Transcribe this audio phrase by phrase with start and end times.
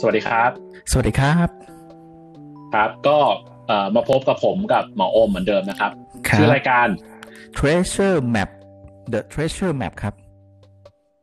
[0.00, 0.50] สวัสดีครับ
[0.90, 1.48] สวัสดีครับ
[2.74, 3.18] ครับก็
[3.94, 5.90] มาพบกับผมกับหมอโอมเหมือนเดิมนะครับ
[6.38, 6.86] ชื่อรายการ
[7.56, 8.50] Treasure Map
[9.12, 10.14] The Treasure Map ครับ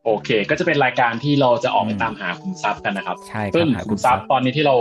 [0.04, 4.76] โอเค ก็จะเป็นรายการที่เราจะออกไปตามหาคุมทรัพย์กันนะครับใช่ซึ่งคุมทรัพย์ตอนนี้ที่เรา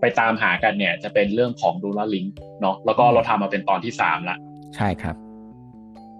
[0.00, 2.24] ไปตามหากันเนี่ย จะเป็นเรื่องของดูลาลิง
[2.60, 4.36] เนาะแล้วก็เราทำมาเป็นตอนที่สามละ
[4.76, 5.16] ใช่ครับ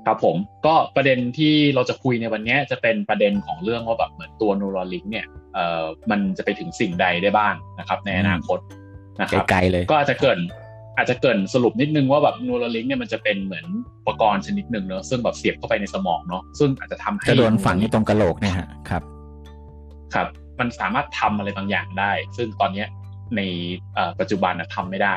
[0.06, 0.36] ครับผม
[0.66, 5.43] ก็ประเด็นที่เราจะคุยในวันนี้จะเป็นประเด็นของเรื่องว่าแบบเหมือนตัวนูราลิงเนี่ยเอ่อ
[6.10, 8.58] มันจะไปถึงสิ่งใดได้บ้างนะครับ ในอนาคต
[9.20, 10.38] นะครับไกลๆเลย ก็อาจจะเกิด
[10.96, 13.66] อาจจะเกินสรุปนิดนึงว่าแบบนูราลิงเนี่ยมันจะเป็นเหมือน
[13.98, 19.02] อุปกรณ์ชนิดหนึ่งเนอะซึ่งแบบเสียบเข้าไปในสมองเนาะซึ่งอาจจะทำให้จะโดนฝังที่ตรงกระโหลกเนี่ยฮะครับ
[20.14, 20.28] ครับ
[20.60, 22.88] มันสามารถทำอะไรบางอย่างได้ ซึ่งตอนเนี้ย
[23.36, 23.40] ใน
[24.20, 25.16] ปัจจุบันทำไม่ได้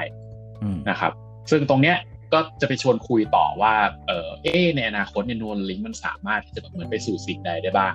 [0.89, 1.11] นะครับ
[1.51, 1.97] ซึ่งตรงเนี้ย
[2.33, 3.73] ก็จะไปชวนคุยต่อว่า
[4.07, 7.93] เออเอในอนาคตเนี่ยนูราลิงมันสามารถที่จะแบบเหมือนไปสู่สิ่งใดได้บ้าง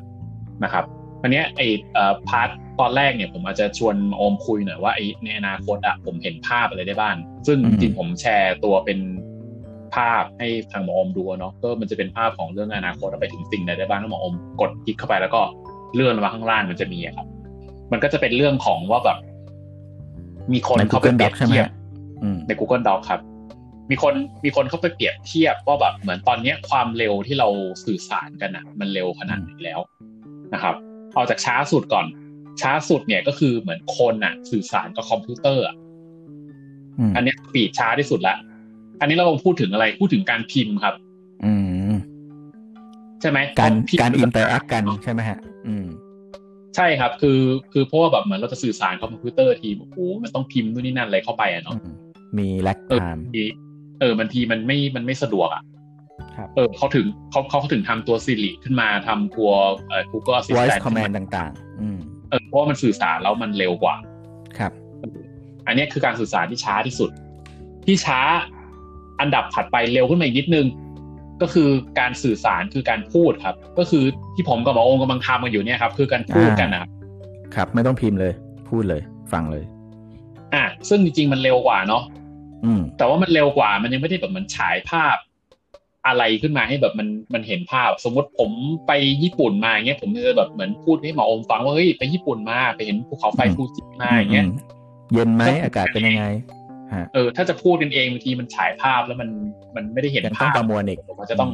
[0.64, 0.84] นะครับ
[1.22, 1.66] อันนี้ไอ้
[2.28, 2.48] part
[2.80, 8.98] ตอนแรกเนี่ยผมอาจจะชวนหมอโอมคุยหน่อยว่าไอ้ในอนาคตอะผมเห็นภาพอะไรได้บ้าง ซึ่งจริงผมแชร์ตัวเป็น
[9.94, 15.40] ภาพให้ทางหมอโอมดูเนาะก็มันจะเป็นภาพของเรื่องอนาคตไปถึงสิ่งใดได้บ้างแล้วหมอโอมกดคลิกเข้าไปแล้วก็
[15.94, 17.26] เลื่อนมาข้างล่างมันจะมีครับ
[17.92, 19.18] มันก็จะเป็นเรื่องของว่าแบบ
[20.52, 21.66] มีคนเขาไปเปรียบเทียบ
[22.46, 23.20] ใน Google Doc ครับ
[23.90, 24.14] มีคน
[24.44, 27.48] มีคนเขาไปเปรียบเทียบว่าแบบเหมือนตอนนี้ความเร็วที่เรา
[27.84, 29.80] สื่อสารกันอะ มันเร็วขนาดไหนแล้ว
[30.54, 30.74] นะครับ
[31.14, 32.06] เอาจากช้าสุดก่อน
[32.60, 35.76] ช้าสุดเนี่ยก็คือเหมือนคนอะสื่อสารกับคอมพิวเตอร์อะ
[37.16, 38.36] อันนี้ speed ช้าที่สุดละ
[39.00, 40.94] อันนี้เราพูดถึงอะไรพูดถึงการพิมพ์ครับ
[41.44, 41.52] อื
[41.90, 41.92] ม
[43.20, 45.86] ใช่ไหมการการ interact กันใช่ไหมฮะ อืม
[46.76, 47.40] ใช่ครับ คือ
[47.72, 51.76] คือเพราะว่าแบบเหมือนเราจะสื่อสารกับคอมพิวเตอร์ทีโอ้มันต้องพิมพ์นู่นนี่นั่นอะไรเข้าไปอะเนาะ
[52.38, 53.24] มี lag time
[54.00, 55.62] เออบางทีมันไม่มันไม่สะดวกอะ
[56.54, 59.50] เออเขาถึงเขาเขาถึงทำตัวซิริขึ้นมาทำตัว
[59.88, 61.98] เอ่อ Google Assistant Voice Command ต่างๆ อืม
[62.30, 63.96] เออเพราะว่ามันสื่อสารแล้วมันเร็วกว่า
[64.58, 64.72] ครับ
[65.66, 67.10] อันนี้คือการสื่อสารที่ช้าที่สุด
[67.86, 68.20] ที่ช้า
[69.20, 70.66] อันดับถัดไปเร็วขึ้นมาอีกนิดนึง
[71.42, 71.68] ก็คือ
[72.00, 76.88] การสื่อสารคือการพูดครับ ก็คือที่ผมกับหมอองกำลังทำกันอยู่เนี่ยครับ คือการพูดกันนะครับ
[77.54, 78.32] ครับ ไม่ต้องพิมพ์เลย
[78.68, 79.02] พูดเลย
[79.32, 79.64] ฟังเลย
[80.54, 82.02] อะซึ่งจริงๆมันเร็วกว่าเนาะ
[82.98, 85.16] แต่ว่ามันเร็วกว่ามันยังไม่ได้แบบมันฉายภาพ
[86.06, 88.50] อะไรขึ้นมาให้แบบมันมันเห็นภาพ สมมติผม
[88.86, 88.92] ไป
[89.22, 94.46] ญี่ปุ่นมาเงี้ยผมจะแบบเหมือนพูดให้หมออมฟังว่าเฮ้ยไปญี่ปุ่นมาไปเห็นภูเขาไฟฟูจิมาอย่างเงี้ย
[95.12, 96.24] เย็นไหมอากาศเป็นยังไง
[97.14, 99.28] เออถ้าจะพูดกันเองบางทีมันฉายภาพแล้วมัน
[99.76, 101.50] มันไม่ได้เห็นภาพประมวลอีกผมจะต้อง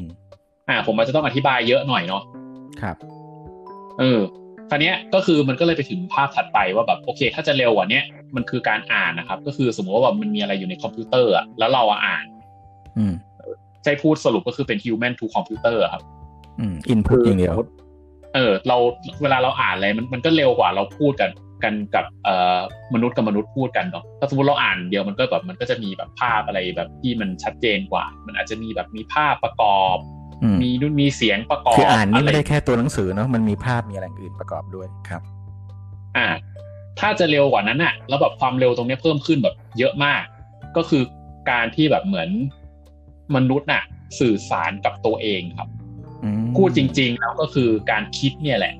[0.68, 2.22] อ่า ผมอาจจะต้องอธิบายเยอะหน่อยเนาะ
[2.80, 2.96] ครับ
[3.98, 4.20] เออ
[4.70, 8.00] คราวนี้ก็คือมันก็เลยไปถึงภาพถัดไปว่าแบบโอเค ถ้าจะเร็วกว่านี้
[8.36, 12.24] มันคือการอ่านนะครับ ก็คือสมมติว่าแบบมันมีอะไรอยู่ในคอมพิวเตอร์อะแล้วเราอ่าน
[12.98, 13.14] อืม
[13.84, 16.02] ใช่พูดสรุปก็คือเป็น human to computer ครับ
[16.60, 17.56] อืม input อย่างเดียว
[18.34, 18.76] เออ เรา
[19.22, 21.30] เวลาเราอ่านอะไรมันมันก็เร็วกว่าเราพูดกัน
[21.64, 22.58] กันกับเอ่อ
[22.94, 29.98] มนุษย์กับมนุษย์พูดกันเนาะถ้าสมมติเราอ่านเดียวมันก็แบบมันก็จะมีแบบภาพอะไรแบบที่มันชัดเจนกว่า มันอาจจะมีแบบมีภาพประกอบ
[30.62, 35.22] มีนู่นมีเสียงประกอบคืออ่านนี่ไม่ได้แค่ตัวหนังสือเนาะมันมีภาพมีอะไรอื่นประกอบด้วยครับ
[36.16, 36.28] อ่า
[37.00, 40.22] ถ้าจะเร็วกว่านั้นอะแล้วแบบความเร็วตรงนี้เพิ่มขึ้นแบบเยอะมาก
[40.76, 41.02] ก็คือ
[41.50, 42.28] การที่แบบเหมือน
[43.36, 43.82] มนุษย์น่ะ
[44.20, 45.68] สื่อสารกับตัวเองครับ
[46.56, 48.74] พูดจริง ๆ แล้วก็คือการคิดเนี่ยแหละ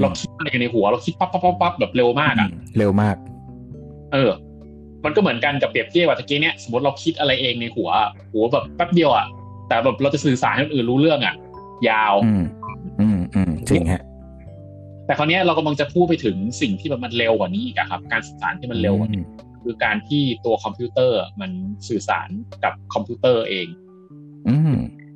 [0.00, 3.16] เราคิดอะไรในหัว เราคิดปั๊บปั๊บปั๊บปั๊บแบบเร็วมากอะเร็วมาก
[4.12, 4.30] เออ
[5.04, 7.90] มันก็เหมือนกันกับเปรียบเทียบว่าตะกี้เนี้ยสมมติเราคิดอะไรเองในหัว
[8.32, 9.26] หัวแบบแป๊บเดียวอะ
[9.68, 11.34] แต่แบบเราจะสื่อสารให้คนอื่นรู้เรื่องอะ
[11.88, 12.44] ยาว อืม
[13.00, 14.02] อืมอืมจริงฮะ
[15.06, 19.24] แต่คราวนี้เรากำลังจะพูดไปถึงสิ่งที่แบบมันเร็วกว่านี้อีกครับ การสื่อสารที่มันเร็วกว่านี้
[19.62, 21.50] คือการที่ตัวคอมพิวเตอร์มัน
[21.88, 22.28] สื่อสาร
[22.64, 23.66] กับคอมพิวเตอร์เอง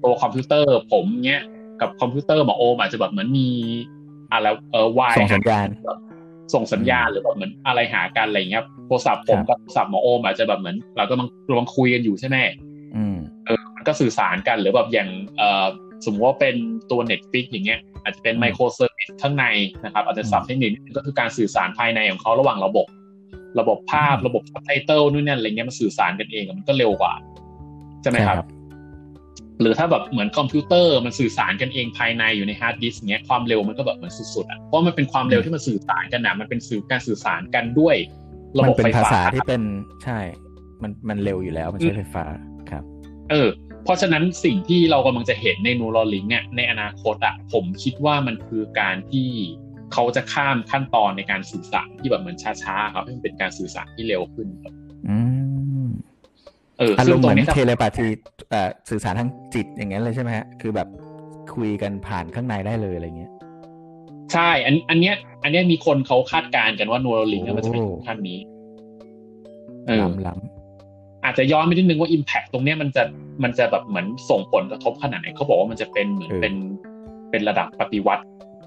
[0.05, 1.43] ตัวคอมพิวเตอร์ผมเนี้ย
[1.81, 3.49] กับคอมพิวเตอร์หมอโอมอาจจะแบบเหมือนมี
[4.33, 5.69] อะไรเออวายส่งสัญญาณ
[6.55, 12.37] ส่งสัญญาณหรือแบบเหมือนอะไรหากันอะไรเงี้ยโทรศัพท์ผมกับโทรศัพท์หมอโอมอาจจะแบบเหมือน เราก็มังกำลังคุยกันอยู่ใช่ไหม
[13.47, 15.67] เออมันก็สื่อสารกันหรือแบบอย่างเออ
[16.05, 16.57] สมมติว่าเป็น
[16.91, 18.88] ตัว Netflix อย่างเงี้ย อาจจะเป็น microservice
[19.23, 19.45] ข้างใน
[19.85, 22.87] นะครับอาจจะศัพท์เทคนิคก็คือการสื่อสารภายในของเขาระหว่างระบบ
[23.61, 27.13] ระบบภาพระบบซับไตเติลนู่นนี่อะไรเงี้ยมันสื่อสารกันเองมันก็เร็วกว่า
[28.03, 28.47] ใช่ไหมครับ
[29.61, 37.97] หรือถ้าแบบเหมือนคอมพิวเตอร์มันสื่อสารกันเองภายในอยู่ในฮาร์ดดิสก์เนี้ยความเร็วมันก็แบบเหมือนสุดๆอะเพราะมันเป็นความเร็วที่มันสื่อสารกันนะมันเป็นสื่อการสื่อสารกันด้วย
[38.59, 39.63] ระบบไฟฟ้าภาษาที่เป็น
[40.05, 40.19] ใช่
[40.83, 42.25] มันมันเร็วอยู่แล้วมันใช้ไฟฟ้า
[42.71, 42.83] ครับ
[43.31, 43.49] เออ
[43.85, 49.29] เพราะฉะนั้นสิ่งที่เรากำลังจะเห็นในนูโรลิงเนี่ยในอนาคตอะผมคิดว่ามันคือการที่
[49.93, 54.73] เขาจะข้ามขั้นตอนในการสื่อสารที่แบบเหมือนช้าๆครับให้มันเป็นการสื่อสารที่เร็วขึ้นครับ
[55.09, 55.19] อื
[55.87, 55.89] ม
[56.79, 58.07] เอออารมณ์เหมือนเทเลปาธี
[58.91, 60.89] สื่อสารทางจิตอย่างเงี้ยเลยใช่ไหมฮะคือแบบ
[61.55, 63.33] คุยกันผ่านข้างในได้เลยอะไรเงี้ย
[64.33, 68.39] ใช่ อันอันเนี้ย อันเนี้ยมีคนเขาคาดการณ์กันว่า Neuralink มันจะเป็นขั้นนี้
[69.87, 70.58] เออล้ำ
[71.25, 73.03] อาจจะย้อนไปนิดนึงว่า impact ตรงเนี้ยมันจะ
[73.43, 76.55] มันจะแบบเหมือนส่งผลกระทบขนาดไหนเขาบอกว่ามันจะเป็นเหมือนเป็น
[77.31, 78.25] เป็นระดับปฏิวัติ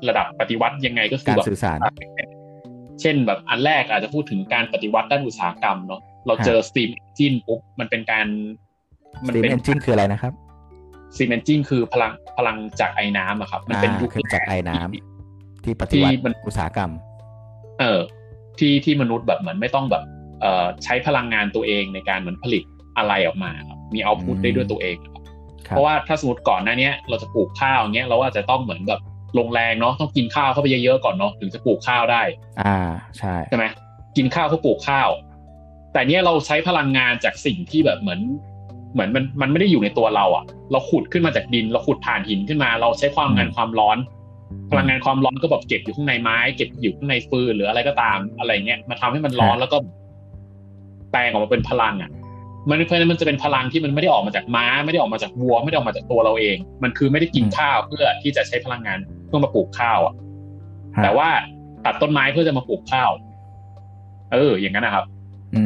[0.09, 1.77] ระดับปฏิวัติยังไงก็คือแบบสื่อสาร
[3.01, 8.27] เช่นแบบอันแรกอาจจะพูดถึงการปฏิวัติด้านอุตสาหกรรมเนาะเราเจอ steam engine ปุ๊บมันเป็นการ
[9.25, 10.33] มันเป็น engine คืออะไรนะครับ
[11.15, 16.15] ซีเมนจินคือพลังพลังจากไอ้น้ำอะครับ มันเป็นยุคจากไอ้น้ำที่ปฏิวัติ
[16.47, 16.91] อุตสาหกรรม
[17.79, 17.99] เออ
[18.59, 20.10] ที่ที่มนุษย์แบบเหมือนไม่ต้องแบบเอ่อ
[20.83, 22.63] ใช้พลังงานตัวเองในการเหมือนผลิต
[22.97, 24.97] อะไรออกมาครับมีเอาพุทได้ด้วยตัวเอง
[25.63, 29.01] เพราะว่าถ้าสมมติก่อนหน้านี้เราจะปลูกข้าวเงี้ยเราอาจจะต้องเหมือนแบบ
[29.37, 32.21] ลงแรงเนาะต้องกินข้าวเข้าไปเยอะๆก่อนเนาะถึงจะปลูกข้าวได้
[32.61, 32.77] อ่า
[33.17, 33.65] ใช่ใช่ไหม
[34.17, 35.09] กินข้าวเพื่อปลูกข้าว
[35.93, 38.21] แต่เนี้ยเราใช้พลังงานจากสิ่งที่แบบเหมือน
[38.93, 43.97] เหมือนมันมันไม่ได้อยู่ในตัวเราอะ เราขุดขึ้นมาจากดิน เราขุดผ่านหินขึ้นมา เราใช้ความงานความร้อน
[44.71, 49.77] พลังงานความร้อนก็แบบเก็บอยู่ข้างในไม้ เก็บอยู่ข้างในฟืนหรืออะไรก็ตามอะไรเงี้ยมาทำให้มันร้อนแล้วก็
[51.11, 52.11] แปลงออกมาเป็นพลังอะ
[52.69, 60.15] มันเพราะนั้นมันจะเป็นพลังที่มันไม่ได้ออกมาจากม้า ไม่ได้ออกมาจากวัว ไม่ได้ออกมาจากตัวเราเอง มันคือไม่ได้กินข้าวเพื่อที่จะใช้พลังงานเพื่อมาปลูกข้าวอะ
[61.03, 61.29] แต่ว่า
[61.85, 63.11] ตัดต้นไม้เพื่อจะมาปลูกข้าว
[64.33, 65.05] เออ อย่างนั้นนะครับ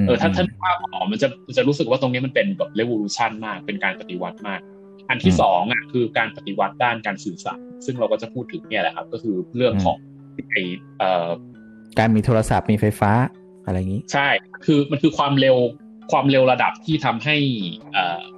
[0.07, 1.27] เออถ้าท่านว่าอ๋อมันจะ
[1.57, 4.59] จะรู้สึกว่าตรงนี้มันเป็นแบบเรวิลูชันมาก เป็นการปฏิวัติมาก
[5.09, 9.97] อันที่สองอะคือการปฏิวัติด้านการสื่อสารซึ่งเราก็จะพูดถึงเนี่ยแหละครับ ก็คือเรื่องของ
[10.49, 10.55] ไอ
[10.99, 11.27] เอ่อ
[11.99, 13.11] การมีโทรศัพท์มีไฟฟ้า
[13.65, 14.27] อะไรอย่างนี้ ใช่
[14.65, 15.57] คือมันคือความเร็ว
[16.11, 17.35] ความเร็วระดับที่ทำให้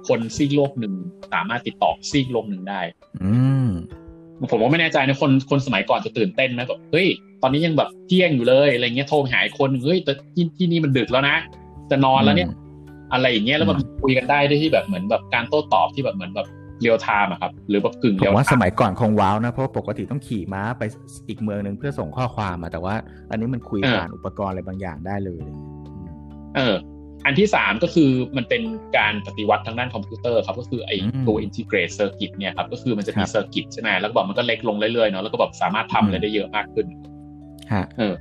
[0.08, 0.94] คนซีกโลกหนึ่ง
[1.32, 2.80] สามารถติดต่อซีกโลกหนึ่งได้
[3.24, 3.32] อื
[3.66, 3.68] ม
[4.50, 7.08] ผมก็ไม่แน่ใจนะคนคนสมัยก่อนจะตื่นเต้นไหมแบบเฮ้ย
[7.42, 11.36] ตอนนี้ยังแบบเที่ยงอยู่เลยอะไรเงี้ยโทรหาคนเฮ้ยแต่ที่ที่นี่มันดึกแล้วนะ
[11.90, 12.48] จะนอนแล้วเนี่ย
[13.12, 16.46] อะไรอย่างเงี้ยแล้วมันคุยกันได้ด้วยที่แบบเหมือนแบบการโต้ตอบที่แบบเหมือนแบบ
[16.80, 20.82] real time อะครับ หรือแบบกึ่ง real ว่าสมัยก่อนคง wow นะ เพราะปกติต้องขี่ม้าไป
[21.28, 22.94] อีกเมืองหนึ่งเพื่อส่งข้อความอะแต่ว่า
[23.30, 25.40] อันนี้มันคุยผ่านอุปกรณ์อะไรบางอย่างได้เลย
[26.56, 26.76] เออ
[27.26, 28.62] อันที่สามก็คือมันเป็น
[28.98, 30.96] การปฏิวัติทางด้านคอมพิวเตอร์ครับ ก็คือไอ้
[31.26, 36.86] ตัว integrate circuit เนี่ยครับ ก็คือมันจะมี circuit ใช่ไหมแล้วก็บอกมันก็เล็กลงเรื่อยๆเนาะแล้วก็แบบสามารถทำอะไรได้เยอะมากขึ้น
[37.98, 38.14] เออ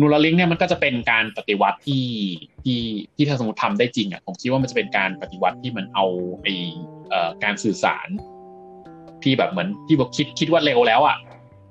[0.00, 2.06] นูราลิงเนี่ยมันก็จะเป็นการปฏิวัติที่
[2.64, 2.80] ที่
[3.16, 6.06] ที่ถ้าสมมติทำได้จริงอะผมคิดว่ามันจะเป็นการปฏิวัติที่มันเอา
[6.42, 6.95] ไอ้เอ่อ
[7.44, 8.08] การสื่อสาร
[9.22, 11.16] ที่แบบเหมือนที่บอกคิดคิดว่าเร็วแล้วอะ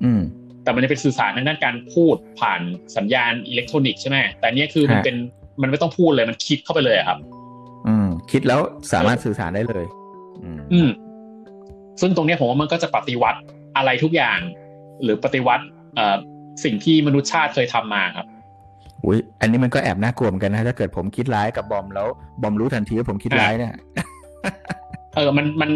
[0.04, 0.22] อืม
[0.64, 2.62] แต่มันจะเป็นสื่อสารในด้านการพูดผ่าน
[2.98, 5.16] สัญญาณอิเล็กทรอนิกส์ใช่ไหมแต่เนี้ยคือมันเป็น
[5.62, 7.18] มันไม่ต้องพูดเลยมันคิดเข้าไปเลยครับ
[7.88, 8.60] อืม คิดแล้ว
[8.94, 9.86] สามารถสื่อสารได้เลย
[10.74, 10.90] อืม
[12.02, 13.40] ซึ่งตรงนี้ผมว่ามันก็จะปฏิวัติ
[13.78, 14.40] อะไรทุกอย่าง
[15.04, 15.66] หรือปฏิวัติ
[15.96, 16.18] เอ่อ
[16.64, 18.28] สิ่งที่มนุษยชาติเคยทำมาครับ
[19.06, 22.08] อุ้ยอันนี้มันก็แอบน่ากลัวเหมือนกันนะถ้าเกิดผมคิดร้ายกับบอมแล้ว
[22.42, 23.74] บอมรู้ทันทีว่าผมคิดร้ายเนี่ย
[25.16, 25.72] เออมันมัน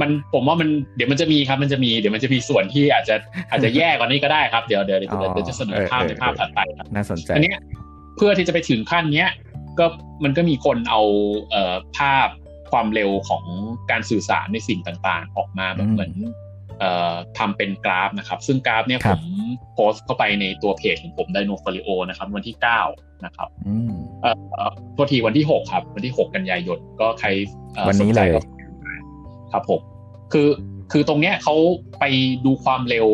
[0.00, 3.16] มันผมว่ามันเดี๋ยวมันจะมีครับมันจะมีเดี๋ยวมันจะมีส่วนที่อาจจะ
[3.50, 5.06] อาจจะแย่กว่านี้ก็ได้ครับเดี๋ยวเดี๋ยวเดี๋
[5.42, 7.52] ยวจะเสนอภาพในภาพถัดไปครับน่าสนใจอันนี้
[8.16, 9.28] เพื่อที่จะไปถึงขั้นเนี้ย
[9.78, 9.86] ก็
[10.24, 11.02] มันก็มีคนเอา
[11.50, 12.28] เอ่อภาพ
[12.72, 13.44] ความเร็วของ
[13.90, 16.12] การสื่อสารในสิ่งต่างๆ ออกมาแบบเหมือน
[16.78, 19.22] เอ่อทำเป็นกราฟนะครับ ซึ่งกราฟเนี่ยผม
[19.74, 22.80] โพสต์เข้าไปในตัวเพจของผมไดโนฟอลิโอนะครับ วันที่เก้า
[23.24, 23.48] นะครับ
[24.22, 24.30] เอ่
[24.68, 27.28] อตัวทีวันที่หกครับ วันที่หกกันยายนก็ใคร
[27.88, 28.30] วันนี้เลย
[29.52, 29.80] ครับผม
[30.32, 30.48] คือ
[30.92, 31.54] คือตรงเนี้ยเขา
[32.00, 32.04] ไป
[32.44, 33.08] ดูความเร็ว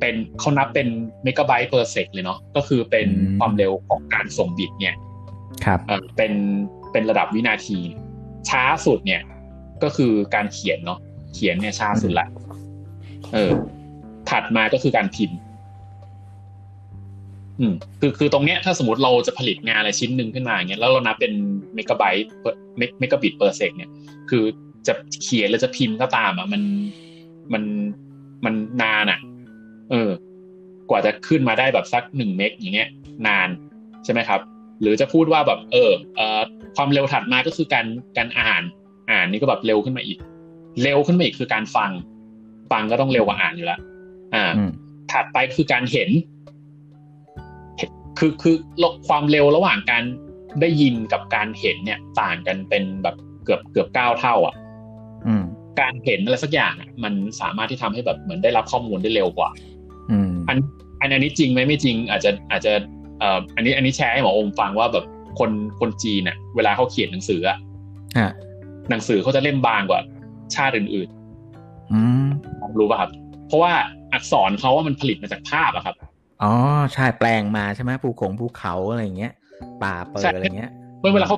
[0.00, 0.88] เป็นเขานับเป็น
[1.24, 3.08] megabyte per sec เลยเนาะก็คือเป็น
[3.38, 4.96] ความเร็วของการส่ง bit เนี่ย
[5.64, 5.80] ครับ
[6.16, 6.32] เป็น
[6.92, 7.78] เป็นระดับวินาที
[8.48, 9.22] ช้าสุดเนี่ย
[9.82, 10.98] ก็คือการเขียนเนาะ
[11.34, 12.26] เขียนเนี่ยช้าสุดละ
[13.32, 13.52] เออ
[14.30, 15.38] ถัดมาก็คือการพิมพ์
[17.60, 21.32] อืม คือคือตรงเนี้ยถ้าสมมติเราจะผลิตงานอะไรชิ้นหนึ่งขึ้นมาอย่างเงี้ยแล้วเรานับเป็น
[21.74, 22.26] เมกะไบต์
[22.98, 23.90] เมกะบิต per sec เนี่ย
[24.30, 24.44] คือ
[24.86, 26.62] จะเขียนหรือจะพิมพ์ก็ตามอะมัน
[27.52, 27.62] มัน
[28.44, 29.18] มันนานอะ
[29.90, 30.10] เออ
[30.90, 32.88] กว่าจะขึ้นมาได้แบบสักหนึ่งเมกอย่างเงี้ย
[33.26, 33.48] นาน
[34.04, 34.40] ใช่ไหมครับ
[34.80, 36.40] หรือจะพูดว่าแบบ เออเออ
[36.76, 38.62] ความเร็วถัดมาก็คือการการอ่าน
[39.10, 40.18] อ่านนี่ก็แบบเร็วขึ้นมาอีก
[40.82, 41.90] เร็วขึ้นมาอีกคือการฟัง
[42.72, 43.80] ฟังก็ต้องเร็วกว่าอ่านอยู่แล้ว
[44.34, 44.52] อ่า
[45.12, 46.10] ถัดไปคือการเห็น
[48.18, 48.56] คือคือ
[49.08, 50.02] ความเร็วระหว่างการ
[50.60, 54.54] ได้ยินกับการเห็นเนี่ย ต่างกันเป็นแบบเกือบเกือบเก้าเท่า อะ
[55.80, 59.50] การเห็นอะไรสักอย่างมันสามารถที่ทำให้แบบเหมือนได้รับข้อมูลได้เร็วกว่า
[60.48, 60.58] อัน
[61.00, 62.72] อันนี้จริงไหมไม่จริง อาจจะอาจจะ
[63.18, 65.04] เอ่ออันนี้อันนี้แชร์ให้หมอองฟังว่าแบบ
[65.38, 67.58] คนคนจีนเนี่ยเวลาเขาเขียนหนังสืออะ
[68.90, 70.00] หนังสือเขาจะเล่มบางกว่า
[70.54, 72.28] ชาติอื่นๆ อืม
[72.78, 73.10] รู้ป่ะครับ
[73.46, 73.72] เพราะว่า
[74.12, 75.96] อักษรเขาว่ามันผลิตมาจากภาพอะครับ
[76.42, 76.52] อ๋อ
[76.94, 79.32] ใช่แปลงมาใช่ไหมภูขงภูเขาอะไรเงี้ย
[79.82, 80.70] ป่าเปิดอะไรเงี้ย
[81.14, 81.36] เวลาเขา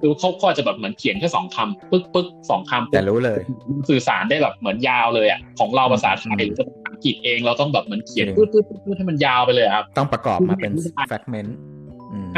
[0.00, 3.40] คือเขาก็จะแบบเหมือนเขียนแค่สองคำปึ๊กปึ๊กสองคำแต่รู้เลย
[3.88, 10.72] สื่อสารได้แบบเหมือนยาวเลยอะของเราภาษาไทยหรือภาษาอังกฤษเองเราต้องแบบเหมือนเขียนปื๊ดปื๊ดปื๊ดให้มันยาวไปเลยครับ ต้องประกอบมาเป็น
[11.08, 11.56] แฟกเมนต์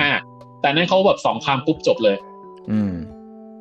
[0.00, 0.10] อ่า
[0.60, 2.16] แต่นั้นเขาแบบสองคำปุ๊บจบเลย
[2.70, 2.92] อืม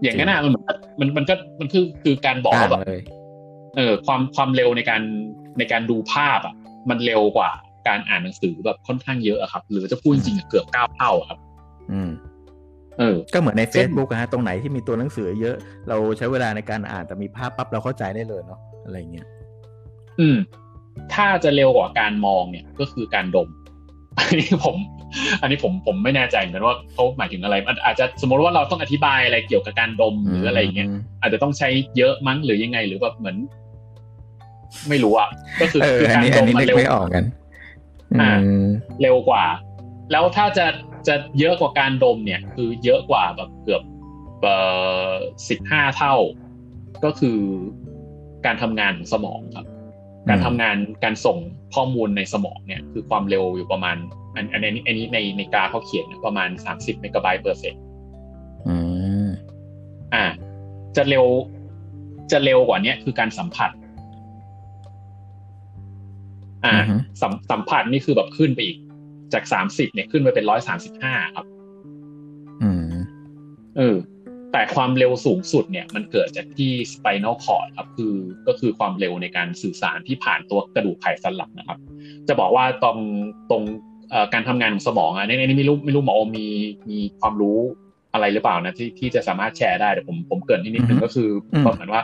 [0.01, 0.53] อย่างนั้นอะมัน
[0.99, 2.81] มันมันก็มันคือคือการบอกแบบ
[3.77, 5.01] เออ ความความเร็วในการ
[5.57, 6.55] ในการดูภาพอะ
[6.89, 7.49] มันเร็วกว่า
[7.87, 11.39] การอ่านหนังสือแบบค่อนข้างเยอะครับ หรือจะพูดจริงๆเกือบเก้าเท่าครับ
[11.91, 12.09] อืม
[12.99, 15.55] เออ ก็เหมือนใน Facebook อะฮะตรงไหนที่มีตัวหนังสือเยอะ
[15.89, 19.27] เราใช้เวลาในการอ่านแต่มีภาพปั๊บเราเข้าใจได้เลยเนาะอะไรเงี้ย
[20.19, 20.37] อืม
[21.13, 23.49] ถ้าจะเร็วกว่าการมองเนี่ยก็คือการดม
[24.19, 24.75] อันนี้ผม
[25.41, 30.87] อันนี้ผมผมไม่แน่ใจเหมือนกันว่าเขาหมายถึงอะไรมันอาจจะสมมติว่าเราต้องอธิบายอะไรเกี่ยวกับการดมหรืออะไรเงี้ย
[31.21, 33.37] อาจจะต้องใช้เยอะมั้งหรือยังไง หรือแบบเหมือน
[34.89, 35.29] ไม่รู้อะ
[35.61, 37.25] ก็คือคือการดมมันเร็วไม่ออกกัน
[38.21, 38.31] อ่า
[39.01, 39.45] เร็วกว่า
[40.11, 40.65] แล้วถ้าจะ
[41.07, 43.81] จะเยอะกว่าการดมเนี่ย คือเยอะกว่าแบบเกือบ
[44.41, 44.55] เอ่
[45.09, 45.11] อ
[45.49, 46.15] สิบห้าเท่า
[47.03, 47.39] ก็คือ
[48.45, 49.67] การทำงานของสมองครับ
[50.29, 51.37] การทำงานการส่ง
[51.75, 53.97] ข้อมูลในสมองเนี่ย คือความเร็วอยู่ประมาณ
[54.35, 57.81] อันอันนี้อันนี้ในในกราฟเขาเขียนประมาณสามสิบเมกะไบต์เปอร์เซ็นต์
[60.13, 60.25] อ่า
[60.95, 61.25] จะเร็ว
[62.31, 63.71] จะเร็วกว่านี้คือการสัมผัส
[66.65, 66.75] อ่า
[67.21, 68.77] สัมสัมผัสนี่คือแบบขึ้นไปอีก
[69.33, 71.45] จากสามสิบเนี่ยขึ้นไปเป็นร้อยสามสิบห้าครับ
[72.63, 72.93] อืม
[73.77, 73.97] เออ
[74.51, 78.13] แต่ความเร็วสูงสุดเนี่ย มันเกิดจากที่ spinal cord ครับ คือ
[78.47, 81.77] ก็คือความเร็วในการสื่อสารที่ผ่านตัวกระดูกไขสันหลังนะครับ
[82.27, 82.97] จะบอกว่าตรง
[83.49, 83.63] ตรง
[84.33, 86.47] การทำงานของสมองอะในนี้ไม่รู้ไม่รู้หมอมี
[86.89, 87.57] มีความรู้
[88.13, 91.29] อะไรหรือเปล่านะที่ที่จะสามารถแชร์ได้แต่ผมผมเกิดที่นิดนึงก็คือ
[91.59, 92.01] เหมือนว่า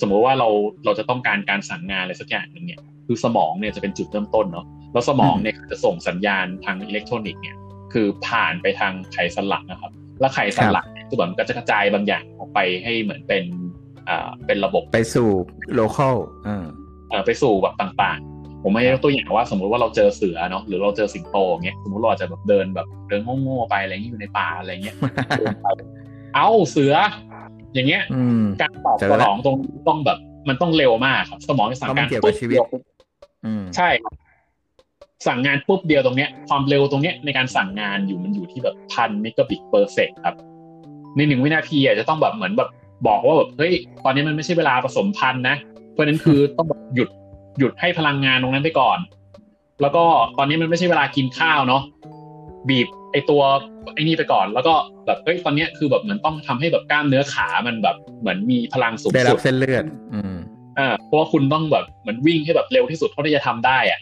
[0.00, 0.48] สมมติว่าเรา
[0.84, 7.56] เราจะต้องการการสั่งงานอะไรสักอย่างหนึ่งเนี่ย คือสมองเนี่ยจะเป็นจุดเริ่มต้นเนาะ แล้วสมองเนี่ยจะส่งสัญญาณทางอิเล็กทรอนิกส์เนี่ย
[7.92, 13.44] คือผ่านไปทางไขสันหลังนะครับ แล้วไขสันหลังคือแบบก็จะกระจายบางอย่างออกไปให้เหมือนเป็น
[14.08, 15.28] อ่าเป็นระบบไปสู่
[15.74, 24.96] โลเคอลอ่าไปสู่แบบต่างๆ ผมไม่ยกตัวอย่างว่าสมมุติว่าเราเจอเสือเนาะหรือเราเจอสิงโตเงี้ยสมมติเราจะแบบเดินแบบเดินโง่ๆไปอะไรเงี้ยอยู่ในป่าอะไรเงี้ย
[26.34, 26.94] เอาเสือ
[27.74, 28.02] อย่างเงี้ย
[28.62, 29.56] การตอบสนองตรง
[29.88, 32.66] ต้องแบบมันต้องเร็วมากครับ สมองจะสั่งการปุ๊บเดียว
[33.76, 34.14] ใช่ครับ
[35.26, 40.36] สั่งงานปุ๊บเดียวตรงเนี้ยความเร็วตรงเนี้ยในการสั่งงานอยู่มันอยู่ที่แบบพันเมกะบิตเปอร์เซกครับ
[41.16, 42.68] ในหนึ่งวินาทีอาจจะต้องแบบเหมือนแบบ
[43.06, 43.72] บอกว่าแบบเฮ้ย
[44.04, 45.56] ตอนนี้มันไม่ใช่เวลาผสมพันธุ์นะ
[45.92, 47.08] เพราะนั้นคือต้องแบบหยุด
[47.58, 48.98] หยุดให้พลังงานตรงนั้นไปก่อน
[49.80, 50.04] แล้วก็
[50.38, 51.82] ตอนนี้มันไม่ใช่เวลากินข้าวเนาะ
[52.68, 53.42] บีบไอตัว
[53.94, 54.74] ไอนี่ไปก่อน แล้วก็
[55.06, 60.34] แบบเฮ้ยตอนนี้คือแบบเหมือนต้องทำให้แบบกล้ามเนื้อขามันแบบเหมือนมีพลังสูงสุดได้รับเส้นเลือด อืม
[60.78, 64.00] อ่าเพราะว่าคุณต้องแบบเหมือนวิ่งให้แบบเร็วที่สุดเท่าที่จะทำได้อะ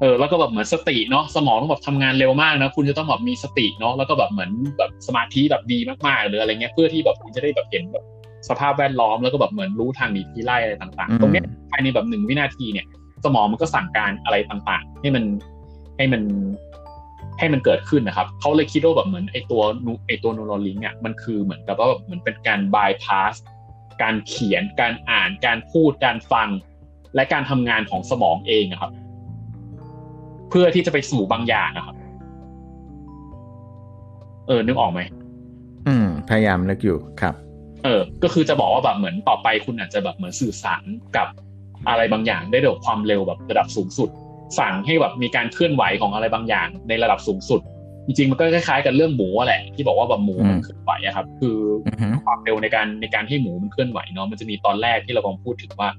[0.00, 8.04] เออแล้วก็แบบเหมือนสติเนาะสมองต้องแบบทำงานเร็วมากนะคุณจะต้องแบบมีสติเนาะแล้วก็แบบเหมือนแบบสมาธิแบบดีมากๆหรืออะไรเงี้ยเพื่อที่แบบคุณจะได้แบบเห็นแบบ
[8.48, 12.86] สภาพแวดล้อมแล้วก็แบบเหมือนรู้ทางหนีทีไล่อะไรต่างๆ ตรงเนี้ยภายในแบบหนึ่งวินาทีเนี่ย
[13.24, 15.24] สมองมันก็สั่งการอะไรต่างๆ ให้มัน
[15.96, 16.22] ให้มัน
[17.38, 19.62] ให้มันเกิดขึ้นนะครับเขาเลยคิดว่าแบบเหมือนไอตัว
[20.06, 23.34] ไอตัวนูโรลิงอะมันคือเหมือนกับว่าแบบเหมือนเป็นการบายพาส
[24.02, 26.48] การเขียนการอ่านการพูดการฟัง
[27.14, 28.92] และการทำงานของสมองเองครับ
[30.50, 31.96] เพื่อที่จะไปสู่บางอย่างนะครับ
[34.48, 35.00] เออ นึกออกไหม
[35.88, 37.34] อืม พยายามนึกอยู่ครับ
[37.84, 40.84] เออ ก็คือจะบอกว่าแบบเหมือนต่อไปคุณอาจจะแบบเหมือนสื่อสาร
[41.16, 41.28] กับ
[41.88, 44.10] อะไรบางอย่างได้ด้วยความเร็วแบบระดับสูงสุด
[44.58, 47.60] สั่งให้แบบมีการเคลื่อนไหวของอะไรบางอย่าง ในระดับสูงสุด
[48.06, 51.58] จริงๆมันก็คล้ายๆ กับเรื่องหมูแหละ ที่บอกว่าแบบหมูมันเคลื่อนไหวอะครับ คือ
[52.24, 55.90] ความเร็วในการในการให้หมูมันเคลื่อนไหวเนาะมันจะมีตอนแรกที่เรากำลังพูดถึงว่า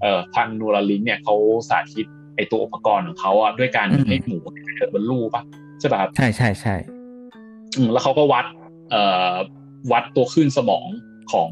[0.00, 1.34] เอ่อทางนูราลิงเนี่ยเขา
[1.68, 4.38] สาธิต ไอตัวอุปกรณ์ของเขาอะด้วยการให้หมู
[4.76, 5.42] เกิดบนลูปะ
[5.80, 6.74] ใช่ป่ะครับใช่ใช่ใช่
[7.92, 8.46] แล้วเขาก็วัด
[8.90, 9.34] เอ่อ
[9.92, 10.88] วัดตัวขึ้นสมอง
[11.32, 11.48] ของ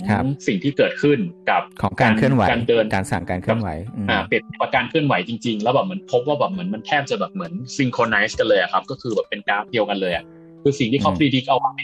[0.47, 1.19] สิ่งที่เกิดขึ้น
[1.51, 3.69] กับของการเคลื่อนไหวการเดินการสั่งการเคลื่อนไหว
[4.11, 10.25] อ่าเปรียบกับการเคลื่อนไหวจริงๆ แล้วแบบเหมือนพบว่าแบบเหมือนมันแทบจะแบบเหมือนซิงโครไนซ์กันเลยครับ ก็คือแบบเป็นกราฟเดียวกันเลยอะ
[10.63, 11.75] คือสิ่งที่เขาพิจิตรเอาไว้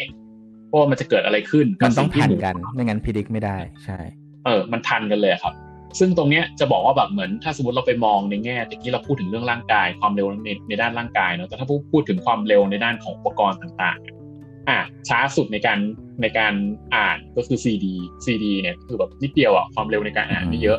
[0.78, 3.98] ว่ามันจะเกิดอะไรขึ้นมันต้องทันกัน ไม่งั้นพิจิตรไม่ได้ ใช่
[4.44, 5.54] เออ มันทันกันเลยครับ
[5.98, 15.78] ซึ่งตรงเนี้ยจะบอกว่าแบบเหมือนถ้าสมมติเราไปมองในแง่ตะกี้เราพูดถึงเรื่องร่างกายความเร็วในในด้านร่างกายเนาะแต่ถ้าพูดพูดถึงความเร็วในด้านของอุปกรณ์ต่างๆอะช้าสุดในการ
[16.22, 16.54] ในการ
[16.94, 17.86] อ่านก็คือ CD
[18.24, 20.78] CD เนี่ยคือแบบนิดเดียวอะความเร็วในการอ่านไม่เยอะ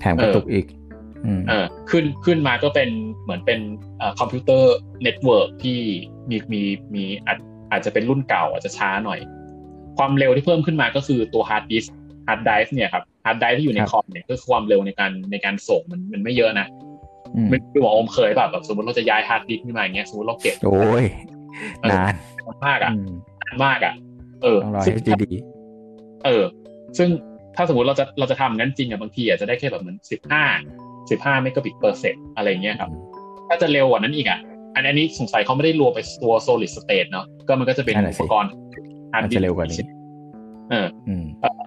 [0.00, 0.66] แถมกระตุกอีก
[1.48, 2.90] เออขึ้นขึ้นมาก็เป็น
[3.22, 3.60] เหมือนเป็น
[4.18, 5.78] คอมพิวเตอร์ network ที่
[6.30, 6.62] มีมี
[6.94, 7.38] มีอาจ
[7.70, 9.20] อาจจะเป็นรุ่นเก่าอาจจะช้าหน่อย
[9.98, 11.84] ความเร็วที่เพิ่มขึ้นมาก็คือตัวฮาร์ดดิส
[12.26, 16.66] ก์ hard drive เนี่ยครับ hard drive ที่อยู่ในคอมเนี่ยก็ความเร็วในการในการส่งมันมันไม่เยอะนะ
[17.52, 21.04] มันคือหมอโอมเคยแบบแบบสมมติเราจะย้ายฮาร์ดดิสก์ขึ้นมาอย่างเงี้ยสมมติเราเก็บโอ้ย
[21.90, 22.14] นาน
[22.66, 22.92] มากอะ
[23.42, 23.94] นานมากอะ
[24.42, 25.30] เออซึ่งดี
[26.24, 26.44] เออ
[26.98, 27.08] ซึ่ง
[27.56, 30.44] ถ้าสมมติเราจะเราจะทำงั้นจริงอะบางทีอาจจะได้แค่แบบเหมือนสิบห้า
[31.10, 32.90] สิบห้าเมกะบิตเปอร์เซกอะไรเงี้ยครับ
[33.48, 34.40] ถ้าจะเร็วกว่านั้นอีกอะ
[34.74, 38.50] อันนี้สงสัยเขาไม่ได้รวมไปตัว solid state เนาะก็มันก็จะเป็นอุปกรณ์
[39.12, 39.82] อาจจะเร็วกว่านี้
[40.70, 40.86] เออ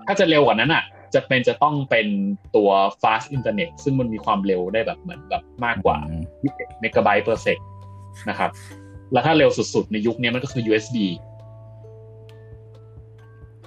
[0.08, 0.84] ถ้าจะเร็วกว่านั้นอะ
[1.16, 2.08] จะเป็นจะต้องเป็น
[2.56, 2.70] ตัว
[3.02, 5.98] fast internet ซึ่งมันมีความเร็วได้แบบเหมือนแบบมากกว่า
[6.40, 7.58] 20เมกะไบต์ per sec
[8.30, 8.50] นะครับ
[9.12, 10.98] แล้วถ้าเร็วสุดๆ ในยุคนี้มันก็คือ USB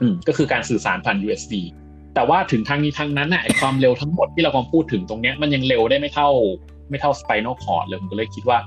[0.00, 1.52] อืมก็คือการสื่อสารผ่าน USB
[2.14, 6.30] แต่ว่าถึงทางนี้ทางนั้นน่ะความเร็วทั้งหมดที่เรากำลังพูดถึงตรงเนี้ยมันยังเร็วได้ไม่เท่า
[6.90, 8.58] ไม่เท่า spinal cord เลยผมก็เลยคิดว่า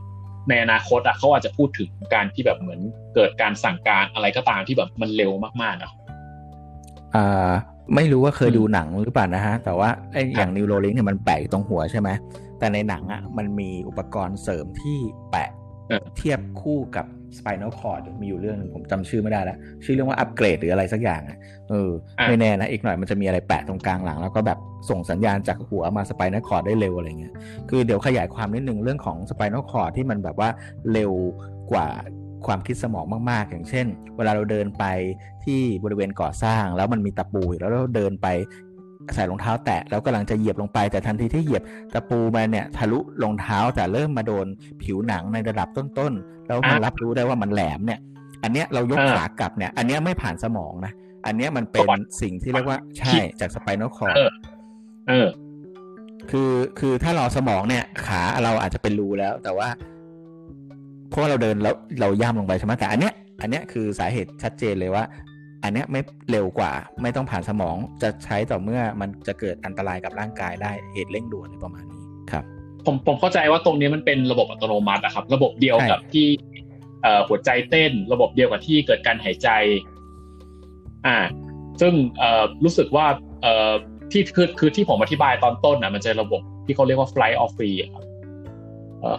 [0.49, 2.79] ในอนาคตอะเขาอาจจะพูดถึงการที่แบบเหมือน
[3.15, 5.91] เกิดการสั่งการอะไรก็ตามที่แบบมันเร็วมากๆอะ
[7.15, 7.51] อ่า
[7.95, 12.09] ไม่รู้ว่าเคยดูหนังหรือเปล่านะฮะ แต่ว่าไอ้อย่าง Neuralink เนี่ยมันแปะอยู่ตรงหัวใช่ไหม
[12.59, 14.97] แต่ในหนังอะมันมีอุปกรณ์เสริมที่
[15.31, 15.49] แปะ
[16.17, 17.05] เทียบคู่กับ
[17.37, 21.37] spinal cord มีอยู่เรื่องหนึ่งผมจำชื่อไม่ได้แล้ว ชื่อเรื่องว่าอัปเกรดหรืออะไรสักอย่างอะ
[21.69, 21.89] เออ
[22.23, 24.59] ไม่แน่นะ อีกหน่อยมันจะมีอะไรแปะตรงกลางหลัง แล้วก็แบบ
[24.89, 27.33] ส่งสัญญาณจากหัวมา spinal cord ได้เร็วอะไรเงี้ย
[27.69, 30.49] คือเดี๋ยวขยายความนิดนึงเรื่องของ spinal cord ที่มันแบบว่า
[30.91, 31.11] เร็ว
[31.71, 31.87] กว่า
[32.47, 33.85] ความคิดสมองมากๆ อย่างเช่น
[34.17, 34.85] เวลาเราเดินไป
[35.45, 38.27] ที่บริเวณก่อสร้าง แล้วมันมีตะปูแล้วเราเดินไป
[39.13, 44.45] ใส่รองเท้าแตะแล้วกำลังจะเหยียบลงไปแต่ทันทีที่เหยียบตะปูมาเนี่ยทะลุรองเท้าแต่เริ่มมาโดน
[44.81, 47.99] ผิวหนังในระดับต้นๆแล้วมันรับรู้ได้ว่ามันแหลมเนี่ย
[48.43, 50.93] อันเนี้ยเรายกขากลับเนี่ย อันเนี้ยไม่ผ่านสมองนะ
[51.25, 51.87] อันเนี้ยมันเป็น
[52.21, 54.15] สิ่งที่เรียกว่าใช่จากสไปโนคอร์ด
[55.07, 55.27] เออ
[56.31, 59.69] คือคือถ้าเราสมองเนี่ย ขาเราอาจจะเป็นรูแล้ว แต่ว่า
[61.11, 65.03] เพราะเราเดินแล้วเราย่ำลงไปใช่ไหมแต่อันเนี้ยอันเนี้ยคือสาเหตุชัดเจนเลยว่า
[65.63, 66.01] อันนี้ไม่
[66.31, 72.43] เร็วกว่า ไม่ต้องผ่านสมองจะใช้ต่อเมื่อมันจะเกิดอันตรายกับร่างกายได้เหตุเร่งด่วนประมาณนี้ครับ
[72.85, 76.27] ผมผมเข้าใจว่าตรงนี้มันเป็นระบบอัตโนมัตินะครับ ระบบเดียวกับที่
[77.27, 79.49] หัวใจเต้น ระบบเดียวกับที่เกิดการหายใจ
[81.07, 81.17] อ่า
[81.81, 81.93] ซึ่ง
[82.63, 83.05] รู้สึกว่า
[84.11, 88.03] ที่คือคือที่ผมอธิบายตอนต้นนะมันจะระบบที่เขาเรียกว่า flight of free ครับ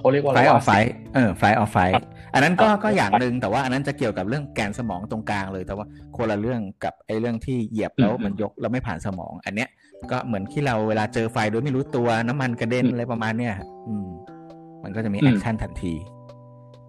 [0.01, 1.95] เขาเรียกว่า flight of fight เออ flight of fight
[2.35, 9.69] อันนั้นก็ก็อย่างหนึ่งแต่ว่าอันนั้นจะเกี่ยวกับเรื่องแกนสมองตรงกลางเลย แต่ว่าคนละเรื่องกับไอ้เรื่องที่เหยียบแล้วมันยกแล้วไม่ผ่านสมอง อันเนี้ย
[10.13, 13.55] ก็เหมือนที่เราเวลาเจอไฟโดยไม่รู้ตัวน้ำมันกระเด็นอะไรประมาณเนี้ย
[13.89, 14.09] อืม
[14.85, 15.95] มันก็จะมี action ทันที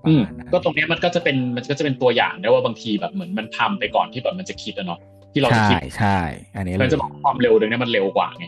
[0.08, 5.00] อืมก็ตรงนี้มันก็จะเป็นมันก็จะเป็นตัวอย่างได้ว่าบางทีแบบเหมือนมันทำไปก่อนที่แบบมันจะคิดอะเนาะ
[5.34, 6.20] ที่เราจะคิดใช่
[6.56, 8.46] อันนี้มันจะบอกความเร็วตรงนี้มันเร็วกว่าไง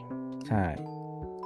[0.48, 0.95] ใช่เ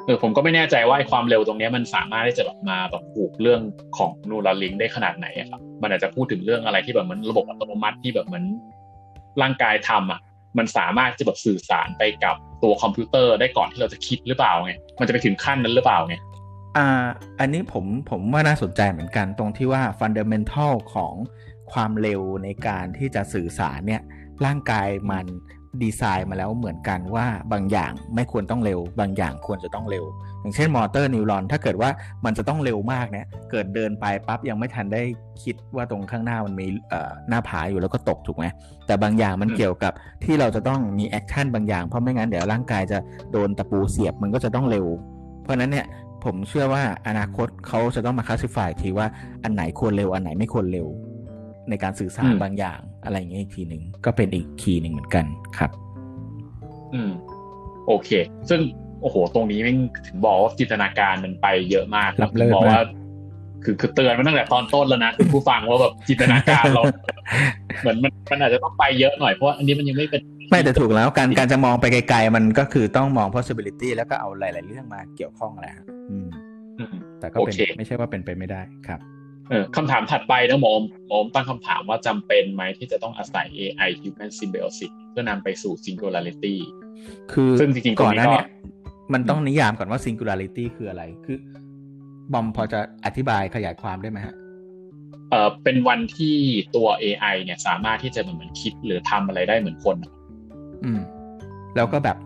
[0.10, 3.62] ออผมก็ไม่แน่ใจว่าความเร็วตรงนี้มันสามารถที่จะแบบมาแบบผูกเรื่อง
[3.98, 8.45] ของ Neuralink ได้ขนาดไหนครับมันอาจจะพูดถึงเรื่องอะไรที่แบบเหมือนระบบอัตโนมัติที่แบบเหมือน
[9.41, 10.19] ร่างกายทำอะ
[10.58, 16.15] มันสามารถจะแบบสื่อสารไปกับตัวคอมพิวเตอร์ได้ก่อนที่เราจะคิดหรือเปล่าไงมันจะไปถึงขั้นนั้นหรือเปล่าไง
[16.78, 17.06] อ่า
[17.39, 21.13] อันนี้ผมผมว่าน่าสนใจเหมือนกันตรงที่ว่า fundamental ของ
[21.72, 24.02] ความเร็วในการที่จะสื่อสารเนี่ย
[24.45, 25.26] ร่างกายมัน
[25.84, 30.05] ดีไซน์มาแล้วเหมือนกันว่าบางอย่างไม่ควรต้องเร็ว บางอย่างควรจะต้องเร็ว
[30.41, 31.89] อย่างเช่น motor neuron ถ้าเกิดว่า
[32.25, 35.01] มันจะต้องเร็วมากเนี่ยเกิดเดินไปปั๊บยังไม่ทันได้
[35.43, 36.67] คิดว่าตรงข้างหน้ามันมี
[37.29, 38.45] หน้าผาอยู่แล้วก็ตกถูกไหม
[38.88, 42.97] แต่บางอย่างมันเกี่ยวกับที่เราจะต้องมี action บางอย่างเพราะไม่งั้นเดี๋ยวร่างกายจะ
[43.32, 44.86] โดนตะปูเสียบมันก็จะต้องเร็ว
[45.43, 45.86] เพราะนั้นเนี่ย
[46.23, 49.08] ผมเชื่อว่าอนาคตเขาจะต้องมา classify ทีว่า
[49.43, 50.88] อันไหนควรเร็วอันไหนไม่ควรเร็ว
[51.69, 55.26] ในการสื่อสารบางอย่าง อะไรอย่างเงี้ยอีกทีหนึ่งก็เป็นอีก key หนึ่งเหมือนกัน
[55.58, 55.72] ครับ
[56.94, 57.12] อืม
[57.88, 58.10] โอเค
[58.50, 58.62] ซึ่ง
[59.02, 59.74] โอ้โห ตรงนี้ม่
[60.08, 62.82] ถึงบอกว่าจินตนาการมันไปเยอะมากรับเลยบอกว่า
[63.64, 66.84] คือคือเตือนมาตั้งแต่ตอนต้นแล้วนะคุณผู้ฟังว่าแบบจินตนาการเรา
[67.82, 75.74] เหมือนมันมันอาจจะต้องไปเยอะหน่อยเพราะอันนี้มันยังไม่เป็นไม่แต่ถูกแล้วการการจะมองไปไกลๆ มันก็คือต้องมอง possibility แล้วก็เอาหลาย ๆ เรื่องมาเกี่ยวข้องแหละ
[76.12, 76.28] อืม
[77.20, 79.00] แต่ก็เป็นไม่ใช่ว่าเป็นไปไม่ได้ครับ
[79.50, 86.56] เออคำถามถัดไปนะหมอมหมอมตั้งคำถามว่าจำเป็นไหมที่จะต้องอาศัย AI human symbiosis เพื่อนำไปสู่ singularity
[87.32, 88.44] คือซึ่งจริงๆก่อนหน้านี้
[89.14, 91.38] มันต้องนิยามก่อนว่า singularity คืออะไร คือ
[92.34, 94.36] บอมพอจะอธิบายขยายความได้ไหมฮะ
[95.30, 96.38] เอ่อเป็นวันที่
[96.76, 99.98] ตัว AI เนี่ยสามารถที่จะเหมือนคิดหรือทำอะไรได้เหมือนคน
[100.84, 101.02] อืม
[101.76, 102.18] แล้วก็แบบ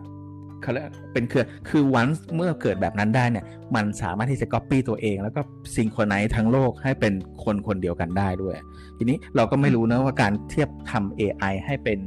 [0.64, 5.40] เขาเรียกเป็นคือคือวันเมื่อเกิดแบบนั้นได้เนี่ย มันสามารถที่จะก๊อปปี้ตัวเอง แล้วก็
[5.74, 7.12] ซิงโครไนซ์ทั้งโลกให้เป็น
[7.44, 8.56] คนคนเดียวกันได้ด้วย
[8.98, 11.98] ทีนี้เราก็ไม่รู้นะว่าการเทียบทำ AI ให้เป็น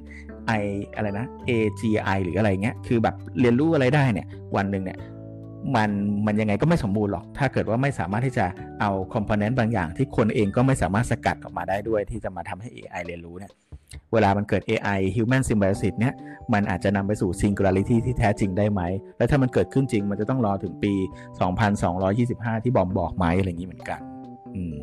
[0.61, 0.65] I
[0.95, 4.99] อะไรนะ AGI หรืออะไรเงี้ยคือแบบเรียนรู้อะไรได้เนี่ยวันหนึ่งเนี่ย
[5.75, 5.89] มัน
[6.25, 8.45] มันยังไงก็ไม่สมบูรณ์หรอก ถ้าเกิดว่าไม่สามารถที่จะ
[8.81, 13.51] เอาคอมโพเนนต์บางอย่างที่คนเองก็ไม่สามารถสกัดออกมาได้ด้วย ที่จะมาทำให้ AI เรียนรู้เนี่ย
[14.13, 16.13] เวลามันเกิด AI human symbiosis เนี่ย
[16.53, 18.81] มันอาจจะนำไปสู่ singularity ที่แท้จริงได้ไหม
[19.17, 20.93] แล้วถ้ามันเกิดขึ้นจริง มันจะต้องรอถึงปี
[21.99, 23.99] 2225 ที่บอมบอกไหมอะไรอย่างนี้เหมือนกัน
[24.55, 24.75] อืม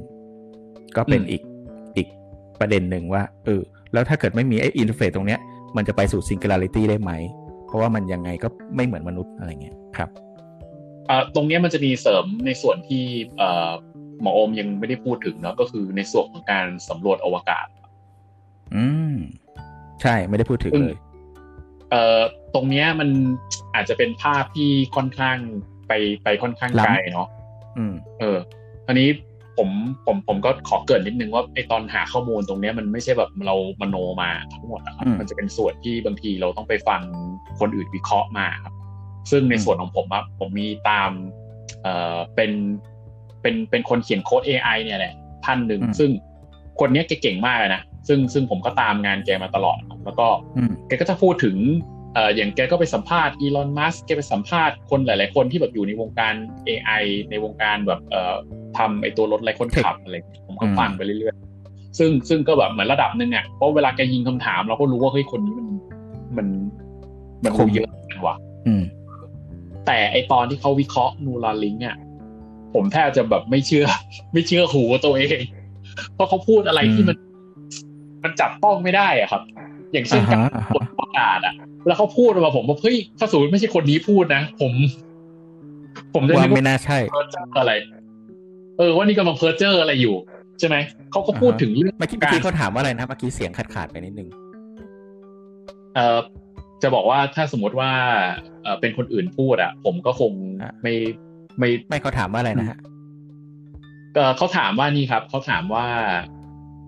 [0.96, 1.42] ก็เป็นอีก
[1.96, 2.08] อีก
[2.60, 3.62] ประเด็นหนึ่งว่า เออ
[3.92, 5.40] แล้วถ้าเกิดไม่มีไอ้อินเทอร์เฟซตรงเนี้ย
[5.76, 7.12] มันจะไปสู่ singularity ได้ไหม
[7.66, 10.08] เพราะว่ามันยังไงก็ไม่เหมือนมนุษย์อะไรเงี้ย ครับ
[11.08, 13.04] อตรงนี้มันจะมีเสริมในส่วนที่
[14.22, 17.66] หมอโอมยังไม่ได้พูดถึงเนาะก็คือในส่วนของการสำรวจอวกาศ
[18.76, 19.14] อืม
[20.02, 20.96] ใช่ไม่ได้พูดถึงเลย
[21.90, 22.20] เอ่อ
[22.54, 23.08] ตรงเนี้ยมัน
[23.74, 25.38] อาจจะเป็นภาพที่ค่อนข้าง
[25.88, 25.92] ไป
[26.24, 27.28] ไปค่อนข้างไกลเนาะ
[27.78, 28.38] อืม เออ
[28.88, 29.08] อันนี้
[29.56, 29.68] ผม
[30.06, 37.02] ผมผมก็ขอเกิดนิดนึงว่าไอตอนหาข้อมูลตรงเนี้ยมันไม่ใช่แบบเรามโนมาทั้งหมดนะครับมันจะเป็นส่วนที่บางทีเราต้องไปฟัง
[37.60, 38.74] คนอื่นวิเคราะห์มาครับ
[39.30, 41.10] ซึ่งในส่วนของผมอะผมมีตาม
[41.82, 42.50] เอ่อเป็น
[43.42, 46.10] เป็นเป็นคนเขียนโค้ด AI เนี่ยแหละท่านหนึ่งซึ่ง
[46.80, 50.26] คนนี้แกเก่งมากเลยนะ ซึ่งซึ่งผมก็ตามงานแกมาตลอด แล้วก็
[50.88, 51.56] แกก็จะพูดถึง
[52.14, 56.34] เอ่ออย่างแกก็ไปสัมภาษณ์อีลอนมัสแกไปสัมภาษณ์คนหลาย ๆ คนที่แบบอยู่ในวงการ
[56.68, 58.34] AI ในวงการแบบเอ่อ
[58.78, 65.68] ทำไอตัวรถไร้คนขับอะไรผมก็ฟังไปเรื่อยๆ ซึ่งซึ่งก็แบบเหมือนระดับหนึ่งอะเพราะเวลาแกยิงคำถามเราก็รู้ว่าเฮ้ยคนนี้มัน
[66.36, 66.46] มัน
[67.44, 67.88] มันรู้เยอะ
[68.26, 68.36] ว่ะ
[69.86, 71.96] แต่ไอตอนที่เขาวิเคราะห์นูราลิงอะ
[72.74, 73.86] ผมแทบจะแบบไม่เชื่อ
[74.32, 75.40] ไม่เชื่อหูตัวเอง
[76.14, 77.16] เพราะเขาพูดอะไรที่มัน
[78.24, 79.42] มันจับต้องไม่ได้อะครับ
[79.92, 80.40] อย่างเช่นการ
[80.74, 81.54] กดประกาศอะ
[81.86, 84.72] แล้วเขาพูดมาผมว่าเฮ้ยถ้าสมมติไม่ใช่คนนี้พูดนะผม
[86.14, 86.98] ผมจะว่าไม่น่าใช่
[87.58, 87.72] อะไร
[88.78, 90.14] เออว่านี่กำลังเพ้อเจอร์อะไรอยู่
[90.58, 90.76] ใช่ไหม
[91.10, 94.28] เขาก็พูดถึงเรื่องเมื่อกี้เขาถามว่าอะไรนะเมื่อกี้เสียงขาดขาดไปนิดนึง
[95.94, 96.18] เออ
[96.82, 97.90] จะบอกว่าถ้าสมมติว่า
[98.62, 100.32] เออเป็นคนอื่นพูดอะผมก็คง
[100.82, 100.94] ไม่
[101.58, 102.78] ไม่ไม่เขาถามว่าอะไรนะฮะ
[104.36, 105.86] เขาถามว่านี่ครับ เขาถามว่า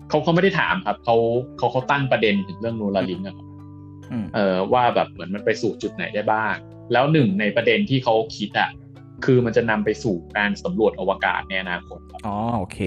[0.09, 1.15] เขาเขาไม่ได้ถามครับเขา
[1.57, 3.37] เขาเขาตั้งประเด็นถึงเรื่องนูราลิงครับ
[4.35, 6.55] เออว่าแบบเหมือนมันไปสู่จุดไหนได้บ้าง
[6.93, 8.69] แล้วหนึ่งในประเด็นที่เขาคิดอะ
[9.25, 12.79] คือมันจะนำไปสู่การสำรวจอวกาศในอนาคตอ๋อโอเค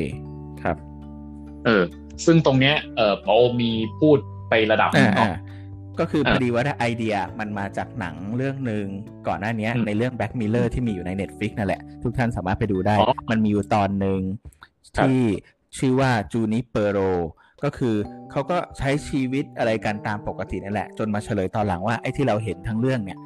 [0.62, 0.76] ครับ
[1.64, 1.84] เออ
[2.26, 5.28] ซึ่งตรงเนี้ยเออพอมีพูดไประดับนึงเนาะ
[6.00, 8.86] ก็คือพอดีว่าไอเดียมันมาจากหนังเรื่องหนึ่ง
[9.28, 12.94] ก่อนหน้านี้ในเรื่อง Black Mirror ที่มีอยู่ใน Netflix นั่นแหละ ทุกท่านสามารถไปดูได้
[13.30, 14.20] มันมีอยู่ตอนหนึ่ง
[14.98, 15.20] ที่
[15.78, 16.98] ชื่อว่า Junipero
[17.64, 17.94] ก็คือ
[18.30, 23.18] เขาก็ใช้ชีวิตอะไรกันตามปกตินั่นแหละ จนมาเฉลยตอนหลังว่าไอ้ที่เราเห็นทั้งเรื่องเนี่ย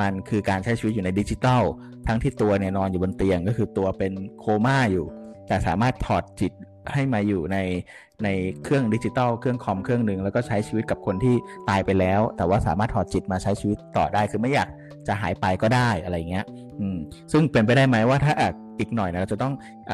[0.00, 1.62] มันคือการใช้ชีวิตอยู่ในดิจิตอล
[2.06, 5.06] ทั้งที่ตัวเนี่ยนอนอยู่บนเตียงก็คือตัวเป็นโคม่าอยู่
[5.48, 6.52] แต่สามารถถอดจิต
[6.92, 7.58] ให้มาอยู่ใน
[8.24, 8.28] ใน
[8.62, 11.34] เครื่องดิจิตอลเครื่องคอมเครื่องหนึ่งแล้วก็ใช้ชีวิตกับคนที่
[11.68, 14.68] ตายไปแล้ว แต่ว่าสามารถถอดจิตมาใช้ชีวิตต่อได้คือไม่อยาก
[15.08, 16.44] จะหายไปก็ได้อะไรเงี้ย
[16.80, 16.98] อืม
[17.32, 18.34] ซึ่งเป็นไปได้ไหมว่าถ้า
[18.78, 19.54] อีกหน่อยนะเราจะต้อง
[19.90, 19.92] อ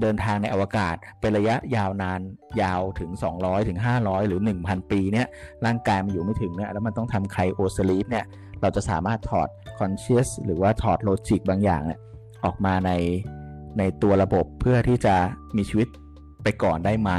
[0.00, 2.20] เดินทางในอวกาศเป็นระยะยาวนาน
[2.62, 5.26] ยาวถึง 200 ถึง 500 หรือ 1,000 ปีเนี่ย
[5.66, 8.24] ร่างกายมันอยู่ไม่ถึงเนี่ยแล้วมันต้องทำ cryosleep เนี่ย
[8.62, 12.00] เราจะสามารถถอด conscious หรือว่าถอด logic บางอย่างเนี่ย
[12.44, 12.90] ออกมาใน
[13.78, 15.14] ในตัวระบบเพื่อที่จะ
[15.56, 15.88] มีชีวิต
[16.42, 17.10] ไปก่อนได้ไหม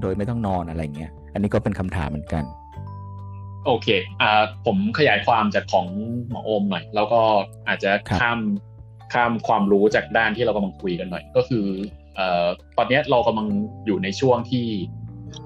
[0.00, 2.44] โดยไม่ต้องนอนอะไรเงี้ยอันนี้ก็เป็นคำถามเหมือนกัน
[3.66, 3.88] โอเค
[4.20, 5.86] อ่าผมขยายความจากของ
[6.28, 7.20] หมอโอมหน่อย แล้วก็
[7.68, 8.38] อาจจะข้าม
[9.14, 11.66] ข้ามความรู้จากด้านที่เรากำลังคุยกันหน่อย ก็คือ
[12.14, 12.46] เอ่อ
[12.76, 13.48] ตอนนี้เรากำลัง
[13.86, 14.66] อยู่ในช่วงที่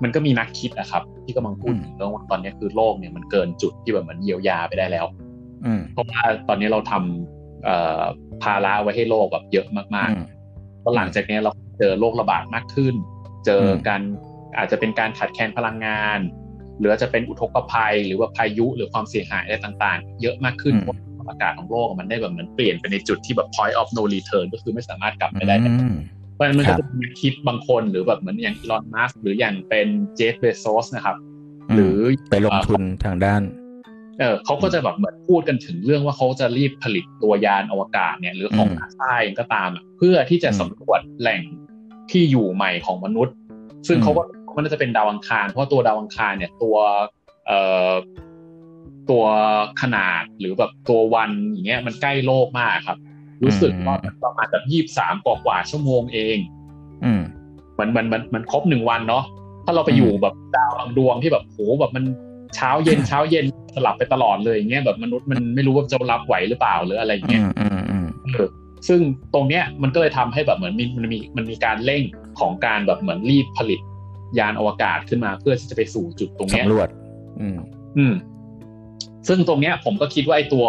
[0.03, 5.07] มันก็มีนักคิดนะครับ ที่กำลังพูดถึงเรื่องว่าตอนนี้คือโลกเนี่ยมันเกินจุดที่แบบมันเยียวยาไปได้แล้ว
[5.93, 12.95] เพราะว่าตอนนี้เราทำภาระไว้ให้โลกแบบเยอะมากๆแล้วหลังจากนี้เราเจอโรคระบาดมากขึ้น
[13.47, 14.03] เจอการ
[14.57, 16.21] อาจจะเป็นการขาดแคลนพลังงาน
[16.79, 20.75] หรือจะเป็นอุทกภัย หรือว่าพายุหรือความเสียหายอะไรต่าง ๆ เยอะมากขึ้น
[21.29, 25.55] อากาศของโลกมันได้แบบเหมือนเปลี่ยนไปในจุดที่แบบ point of no return ก็คือไม่สามารถกลับไปได้
[26.35, 31.17] เพราะฉะนั้นมันก็จะมีคิดบางคนหรือแบบเหมือนอย่างอีลอนมัสหรืออย่างเป็นเจฟเบโซสนะครับ
[31.75, 31.97] หรือ
[32.31, 33.43] ไปลงทุนทางด้าน
[34.19, 41.41] เออเขาก็จะแบบเหมือนพูดกันถึงเรื่องว่าเขาจะรีบผลิตตัวยานอวกาศเนี่ย หรือของนาซาเองก็ตามเพื่อที่จะสำรวจแหล่ง
[42.11, 43.35] ที่อยู่ใหม่ของมนุษย์
[43.89, 44.23] ซึ่งเขาก็
[44.55, 46.77] มันน่าจะเป็นดาวอังคาร เพราะตัวดาวอังคารเนี่ยตัว
[47.47, 47.59] เอ่
[47.91, 47.93] อ
[49.11, 49.25] ตัว
[49.83, 52.99] ขนาดหรือแบบตัววันอย่างเงี้ยมันใกล้โลกมากครับ
[53.43, 56.39] รู้สึกว่าประมาณแบบยี่บสามกว่ากว่าชั่วโมงเอง
[57.05, 57.23] อืม
[57.79, 59.25] มันมันมันมันครบหนึ่งวันเนาะ
[59.65, 62.05] ถ้าเราไปอยู่แบบดาวบางดวงที่แบบโหแบบมัน
[62.55, 63.45] เช้าเย็นเช้าเย็น
[63.75, 67.43] สลับไปตลอดเลยอย่างเงี้ยแบบมนุษย์มันไม่รู้ว่าจะรับไหวหรือเปล่าหรืออะไรเงี้ย
[68.89, 69.01] ซึ่ง
[69.35, 72.03] ตรงเนี้ยมันก็เลยทำให้แบบเหมือนมีมันมีมันมีการเร่ง
[72.41, 73.81] ของการแบบเหมือนรีบผลิต
[74.39, 76.89] ยานอวกาศขึ้นมาเพื่อที่จะไปสู่จุดตรงนี้สำรวจ
[77.41, 77.59] อืม
[77.99, 78.15] อืม
[79.29, 80.67] ซึ่งตรงเนี้ยผมก็คิดว่าไอ้ตัว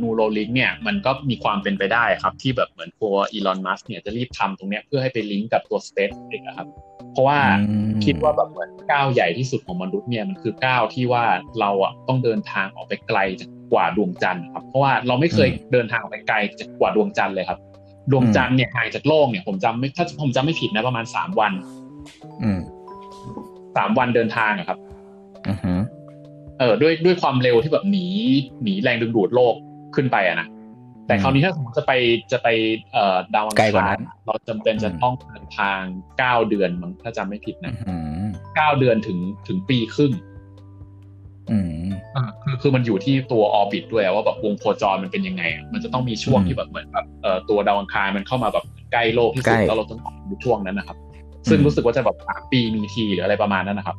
[0.00, 6.68] นูโรลิงเนี่ยมันก็มีความเป็นไปได้ครับ ที่แบบเหมือนตัวอีลอนมัสเนี่ยจะรีบทำตรงเนี้ยเพื่อให้ไปลิงก์กับตัวสเปซเองครับ
[7.12, 7.38] เพราะว่า
[8.04, 11.24] คิดว่าแบบเหมือนก้าวใหญ่ที่สุดของมนุษย์เนี่ยมันคือก้าวที่ว่า
[11.60, 17.58] เราอะต้องเดินทางออกไปไกลจากกว่าดวงจันทร์ครับเพราะว่าเราไม่เคยเดินทางออกไปไกลจากกว่าดวงจันทร์เลยครับ
[18.10, 21.52] ดวงจันทร์เนี่ยห่างจากโลกเนี่ยผมจำไม่ถ้าผมจำไม่ผิดนะประมาณสามวัน
[22.42, 22.60] อืม
[23.76, 24.89] สามวันเดินทางอะครับอือฮึ
[26.60, 28.06] เออด้วยด้วยความเร็วที่แบบหนี
[28.62, 29.54] หนีแรงดึงดูดโลก
[29.94, 30.48] ขึ้นไปอะนะ
[31.06, 31.92] แต่คราวนี้ถ้าสมมติจะไป
[32.32, 32.48] จะไป
[32.92, 33.96] เอ่อดาวอังคาร
[34.26, 35.80] เราจำเป็นจะต้องเดินทาง
[36.18, 37.72] เก้าเดือนมั้งถ้าจำไม่ผิดนะ
[38.56, 39.18] เก้าเดือนถึง
[39.48, 40.12] ถึงปีครึ่ง
[41.50, 41.90] อืม
[42.42, 45.42] คือคือมันอยู่ที่ตัวออร์บิทด้วยว่าแบบวงโคจรมันเป็นยังไง
[45.72, 50.96] มันจะต้องมีช่วงที่แบบเหมือนแบบเอ่อตัวดาวอังคารมันเข้ามาแบบใกล้โลกที่สุดแล้วเราต้องออกในช่วงนั้นนะครับ
[51.50, 53.96] ซึ่งรู้สึกว่าจะแบบสามปีมีทีหรืออะไรประมาณนั้นนะครับ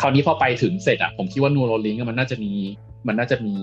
[0.00, 2.52] คราวนี้พอไปถึงเสร็จอะผมคิดว่านูโรลิงมันน่าจะมี
[3.06, 3.54] มันน่าจะมี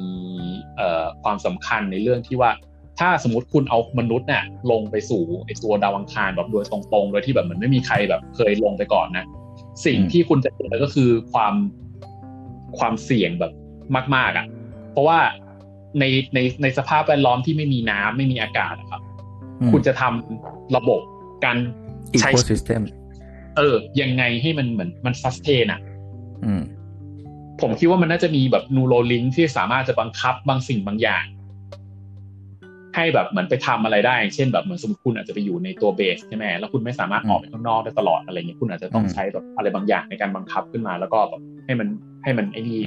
[0.77, 2.51] เอ่อความสำคัญในเรื่องที่ว่า
[2.99, 9.25] ถ้าสมมติคุณเอามนุษย์เนี่ยลงไปสู่ไอตัวดาวังคารแบบโดยตรงๆ โดยที่แบบเหมือนไม่มีใครแบบเคยลงไปก่อนนะ
[9.85, 11.53] สิ่งที่คุณจะเจอก็คือความ
[12.77, 13.51] ความเสี่ยงแบบ
[14.15, 14.45] มาก ๆอะ
[14.91, 15.19] เพราะว่า
[15.99, 19.01] ในในในสภาพแวดล้อมที่ไม่มีน้ำไม่มีอากาศนะครับ
[19.71, 21.01] คุณจะทำระบบ
[21.45, 21.57] การ
[22.19, 22.81] ใช้ ecosystem
[23.57, 25.84] เออ ยังไงให้มันเหมือนมันซัสเทนอะอืม
[27.61, 31.25] ผมคิดว่ามันน่าจะมีแบบ Neuralink ที่สามารถจะบังคับ บางสิ่งบางอย่าง
[32.95, 41.87] ให้แบบเหมือนไปทำอะไรได้ เช่นแบบเหมือนสมมติคุณอาจจะไปอยู่ในตัว base ใช่ไหมแล้วคุณไม่สามารถออกไปข้างนอกได้ตลอดอะไรเงี้ยคุณอาจจะต้องใช้แบบอะไรบางอย่างในการบังคับขึ้นมา แล้วก็แบบให้มัน
[42.23, 42.81] ให้มันไอ้นี่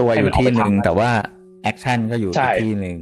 [0.00, 1.10] ตัวอยู่ที่หนึ่งแต่ว่า
[1.64, 2.32] action ก็อยู่
[2.62, 2.98] ที่หนึ่ง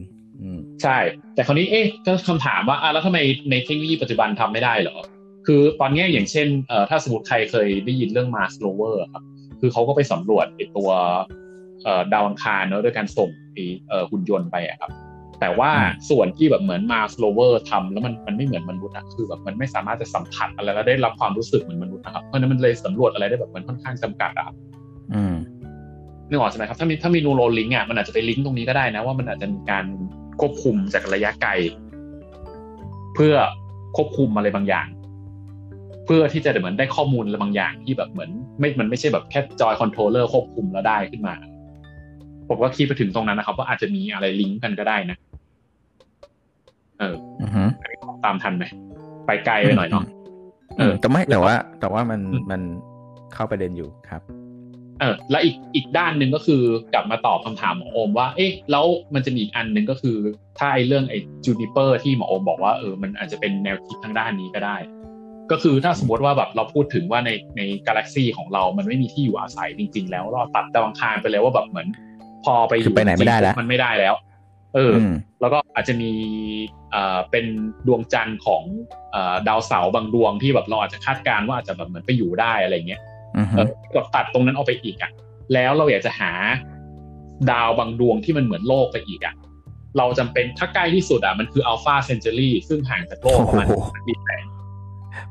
[0.83, 0.99] ใช่
[1.35, 3.19] แต่คราวนี้เอ๊ะก็คำถามว่าอะแล้วทำไม
[3.51, 4.99] ในเทคโนโลยีปัจจุบันทำไม่ได้เหรอ
[5.47, 9.23] คือตอนนี้อย่างเช่นเอ่อถ้าสมมติใครเคยได้ยินเรื่อง Mars rover ครับ
[9.61, 10.91] คือเขาก็ไปสำรวจไอตัว
[12.13, 13.59] ดาวอังคารเนอะด้วยการส่งไอ
[14.11, 14.91] หุ่นยนต์ไปอะครับ
[15.41, 15.71] แต่ว่า
[16.11, 24.49] ส่วนที่แบบเหมือน Mars rover ทำแล้วมันมันไม่เหมือนมนุษย์อะคือแบบมันไม่สามารถจะสัมผัสอะไรแล้วได้รับความรู้สึกเหมือนมนุษย์นะครับเพราะนั้นมันเลยสำรวจอะไรได้แบบมันค่อนข้างจำกัดอะ
[25.15, 25.35] อืม
[26.29, 29.85] นึกออกใช่ไหมครับถ้ามีถ้ามี Neuralink อะมันอาจจะไปลิงก์ตรงนี้ก็ได้นะว่ามันอาจจะมีการ
[30.41, 31.51] ควบคุมจากระยะไกล
[33.15, 33.35] เพื่อ
[33.97, 34.87] ควบคุมอะไรบางอย่าง
[36.07, 41.35] เพื่อที่จะเหมือนได้ข้อมูลอะไรบางอย่างที่แบบเหมือน ไม่มันไม่ใช่แบบแค่ joy controller ควบคุมแล้วได้ขึ้นมา
[42.49, 45.17] ผมก็คิดไปถึงตรงนั้นนะครับ ว่าอาจจะมีอะไรลิงก์กันก็ได้นะ
[46.99, 47.15] เออ
[48.25, 48.65] ตามทันไหม
[49.27, 50.05] ไปไกลไปหน่อยเนาะ
[50.79, 52.61] เออแต่ไม่แต่ว่า แต่ว่ามันมัน
[53.35, 54.23] เข้าประเด็นอยู่ครับ
[55.01, 56.63] เออ แล้วอีกอีกด้านหนึ่งก็คือ
[56.95, 60.17] กลับมาตอบคำถามหมอโอมว่า เอ๊ะแล้วมันจะมีอีกอันหนึ่งก็คือ
[60.59, 64.77] ถ้าไอ้เรื่องไอ้จูนิเปอร์ที่หมอโอมบอกว่าเออมันอาจจะเป็นแนวคิดทางด้านนี้ก็ได้
[65.51, 71.89] ก็คือถ้าสมมติว่าแบบเราพูดถึงว่าในในกาแล็กซีของเรา มันไม่มีที่อยู่อาศัยจริง ๆ แล้วเราตัดดาวอังคารไปเลยว่าแบบเหมือน
[72.45, 74.15] พอไปอยู่ไปไหนไม่ได้แล้วมันไม่ได้แล้ว
[74.75, 74.95] เออ
[75.41, 76.13] แล้วก็อาจจะมี
[76.95, 77.47] อ่าเป็น
[77.87, 78.63] ดวงจันทร์ของ
[79.15, 83.03] อ่าดาวเสาร์บางดวงที่แบบเราอาจจะคาดการณ์ว่าอาจจะแบบเหมือนไปอยู่ได้อะไรเงี้ย
[83.95, 85.11] ก็ตัดตรงนั้นออกไปอีกอะ
[85.55, 86.33] แล้วเราอยากจะหา
[87.51, 89.35] ดาวบางดวงที่มันเหมือนโลกไปอีกอะ
[89.99, 93.67] เราจำเป็นถ้าใกล้ที่สุดอะมันคืออัลฟาเซนเจอรี่ซึ่งห่างจากโลกประมาณ
[94.07, 94.45] ปีแสง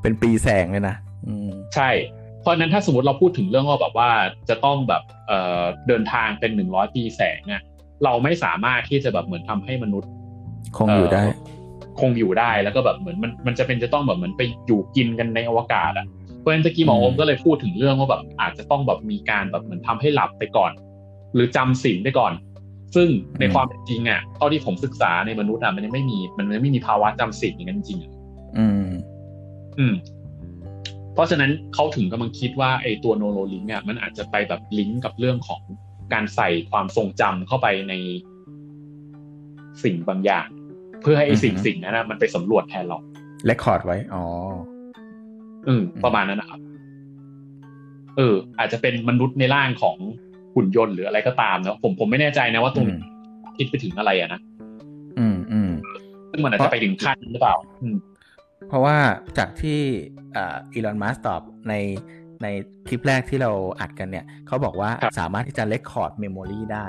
[0.01, 0.95] เป็นปีแสงเลยนะ
[1.75, 1.89] ใช่
[2.41, 4.09] เพราะนั้นถ้าสมมติเราพูดถึงเรื่องว่าแบบว่า
[4.49, 7.63] จะต้องแบบเอ่อเดินทางเป็นหนึ่งร้อยปีแสงเนี่ย
[8.03, 10.09] เราไม่สามารถที่จะแบบเหมือนทำให้มนุษย์
[10.77, 11.23] คงอยู่ได้
[11.99, 16.07] คงอยู่ได้แล้วก็แบบเหมือนมันมันจะเป็นจะต้องแบบเหมือนไปอยู่กินกันในอวกาศอะ
[16.39, 20.71] เพราะฉะนั้นตะกี้หมออมก็เลยพูดถึงเรื่องว่าแบบอาจจะต้องแบบมีการแบบเหมือนทำให้หลับไปก่อน
[21.33, 22.33] หรือจำสิ่งไปก่อน
[22.95, 23.07] ซึ่ง
[23.39, 27.99] ในความจริงอะเท่าที่ผมศึกษาในมนุษย์อะมันยังไม่มีมันยังไม่มีภาวะจำสิ่งอย่างนั้นจริง
[28.57, 28.87] อืม
[29.79, 29.93] อืม
[31.13, 35.61] เพราะฉะนั้นเขาถึงกำลังคิดว่าไอ้ตัวโนโลลิงก์อะมันอาจจะไปแบบลิงก์กับเรื่องของ
[36.13, 37.93] การใส่ความทรงจำเข้าไปใน
[39.83, 40.47] สิ่งบางอย่าง
[41.01, 42.99] เพื่อให้ไอ้สิ่งสิ่งนั้นนะมันไปสำรวจแทนเรา
[43.45, 44.23] เลคคอร์ดไว้ อ๋อ
[45.67, 46.59] อืม ประมาณนั้นนะครับ
[48.17, 49.97] เออ อาจจะเป็นมนุษย์ในร่างของ
[50.55, 52.87] หุ่นยนต์หรืออะไรก็ตามนะผมผมไม่แน่ใจนะว่าตรง
[53.57, 54.39] คิดไปถึงอะไรอะนะ
[55.19, 55.71] อืม อืม
[56.31, 57.95] ซึ่งมันอาจจะไปถึงขั้นหรือเปล่า อืม
[58.67, 58.97] เพราะว่า
[59.37, 59.79] จากที่
[60.37, 61.73] อีลอนมัสก์ตอบใน
[62.43, 62.47] ใน
[62.87, 64.89] คลิปแรกที่เราอัดกันเนี่ยเขาบอกว่า
[65.19, 66.87] สามารถที่จะ record memory ได้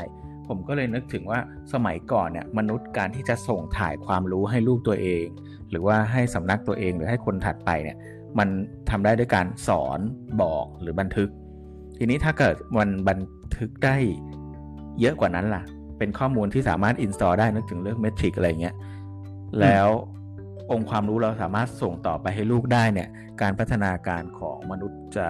[0.48, 1.40] ผมก็เลยนึกถึงว่า
[1.72, 5.24] สมัยก่อนเนี่ยมนุษย์การที่จะส่งถ่ายความรู้ให้ลูกตัวเอง
[5.70, 7.96] หรือว่าให้สำนักตัวเองหรือให้คนถัดไปเนี่ย
[8.38, 8.48] มัน
[8.90, 10.00] ทำได้ด้วยการสอน
[10.42, 11.28] บอกหรือบันทึก
[11.98, 13.18] ทีนี้ถ้าเกิดมันบัน
[13.56, 13.96] ทึกได้
[15.00, 15.62] เยอะกว่านั้นล่ะ
[15.98, 18.74] เป็นข้อมูลที่สามารถอินสตอลได้นึกถึงเรื่องเมทริกอะไรเงี้ย
[19.60, 19.88] แล้ว
[20.72, 23.08] องค์ความรู้เราสามารถส่งต่อไปให้ลูกได้เนี่ย
[23.42, 25.28] การพัฒนาการของมนุษย์จะ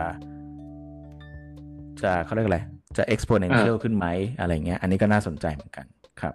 [2.03, 2.61] จะเขาเรียกอะไร
[2.97, 4.07] จะ exponential ขึ้นไหม
[4.41, 5.87] อะไรเงี้ย อันนี้ก็น่าสนใจเหมือนกัน
[6.21, 6.35] ครับ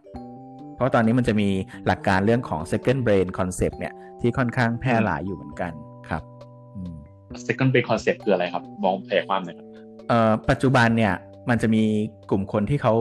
[0.76, 1.50] เพราะตอนนี้มันจะมี
[1.88, 5.72] หลักการเรื่องของ second brain concept เนี่ย ที่ค่อนข้างแพร่หลายอยู่เหมือนกัน
[6.10, 6.24] ครับ
[7.48, 9.68] second brain concept คืออะไรครับมองแผยความหน่อยครับ
[10.08, 11.14] เอ่อปัจจุบันเนี่ย
[11.50, 11.84] มันจะมี
[12.30, 12.94] กลุ่มคนที่เขา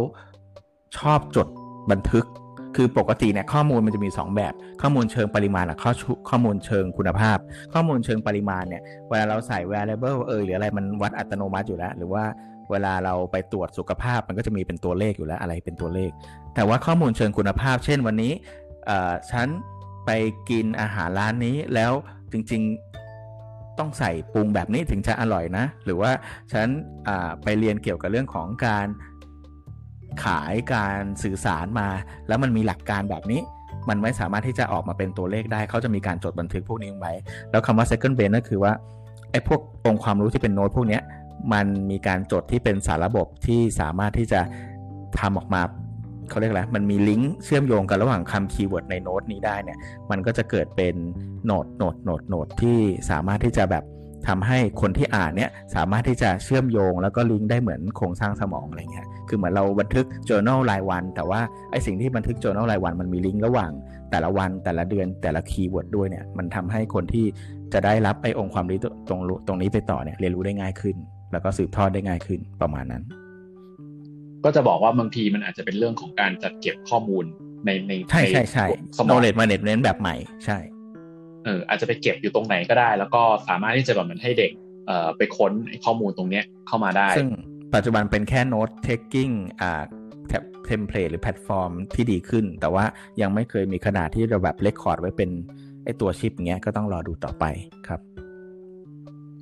[0.99, 1.49] ชอบจด
[1.91, 2.25] บันทึก
[2.77, 5.93] คือปกติเนี่ยข้อมูลมันจะมี 2 แบบ ข้อมูลเชิงปริมาณกับข้อ
[6.31, 7.39] ข้อมูลเชิงคุณภาพ
[7.75, 12.25] ข้อมูลเชิงปริมาณเนี่ยเวลาเราใส่ variable เออหรืออะไรมันวัดอัตโนมัติอยู่แล้ว หรือว่า
[12.71, 16.11] เวลาเราไปตรวจสุขภาพมันก็จะมีเป็นตัวเลขอยู่แล้วอะไรเป็นตัวเลข
[16.55, 18.33] แต่ว่าข้อมูลเชิงคุณภาพ เช่นวันนี้
[19.31, 19.49] ฉัน
[20.07, 20.11] ไป
[20.51, 21.93] กินอาหารร้านนี้แล้ว
[22.33, 26.11] จริงๆต้องใส่ปรุงแบบนี้ถึงจะอร่อยนะ หรือว่า
[26.53, 26.67] ฉัน
[27.43, 28.87] ไปเรียนเกี่ยวกับเรื่องของการ
[30.25, 31.89] ขายการสื่อสารมา
[32.29, 33.41] แล้วมันมีหลักการแบบนี้
[33.89, 37.13] มันไม่สามารถที่จะออกมาเป็นตัวเลขได้เขาจะมีการจดบันทึกพวกนี้ไว้
[37.51, 38.73] แล้วคำว่า second brain นั่นคือว่า
[39.31, 40.99] ไอ้พวกองค์ความรู้ที่เป็นโน้ตพวกนี้
[41.53, 44.41] มันมีการจดที่เป็นสารระบบที่สามารถที่จะ
[45.19, 45.63] ทำออกมา
[46.31, 49.79] เขาเรียกอะไร มันมีลิงก์เชื่อมโยงกันระหว่างคำ keyword ในโน้ตนี้ได้เนี่ย
[50.11, 50.95] มันก็จะเกิดเป็น
[51.45, 52.79] โน้ตโน้ตโน้ตโน้ตที่
[53.11, 53.85] สามารถที่จะแบบ
[54.29, 63.71] ทำให้คนที่อ่านเนี่ยสามารถที่จะเชื่อมโยง แล้วก็ลิงก์ได้เหมือนโครงสร้างสมองอะไรเงี้ย คือเหมือนเราบันทึก journal รายวัน แต่ว่าไอสิ่งที่บันทึก journal รายวันมันมีลิงก์ระหว่าง
[64.11, 67.27] แต่ละวันแต่ละเดือนแต่ละ keyword ด้วยเนี่ยมันทำให้คนที่
[67.73, 68.79] จะได้รับไอองค์ความรู้
[69.09, 70.97] ตรงตรงนี้ไปต่อเนี่ยเรียนรู้ได้ง่ายขึ้น
[71.33, 73.03] แล้วก็สืบทอดได้ง่ายขึ้นประมาณนั้น
[74.45, 77.25] ก็จะบอกว่าบางทีมันอาจจะเป็นเรื่องของการจัดเก็บข้อมูล
[77.65, 78.67] ในในใช่ใช่ใช่
[79.09, 80.59] knowledge management แบบใหม่ใช่
[81.45, 84.51] เอออาจจะไปเก็บอยู่ตรงไหนก็ได้ แล้วก็สามารถที่จะแบบมันให้เด็ก
[84.87, 85.53] เอ่อไปค้น
[85.85, 87.29] ข้อมูลตรงเนี้ยเข้ามาได้ ซึ่ง
[87.75, 89.83] ปัจจุบันเป็นแค่ note taking อ่า
[90.67, 92.85] template หรือแพลตฟอร์มที่ดีขึ้น แต่ว่า
[93.21, 95.31] ยังไม่เคยมีขนาดที่เราแบบ record ไว้เป็น
[95.85, 97.45] ไอตัวชิปเงี้ยก็ต้องรอดูต่อไป
[97.89, 98.01] ครับ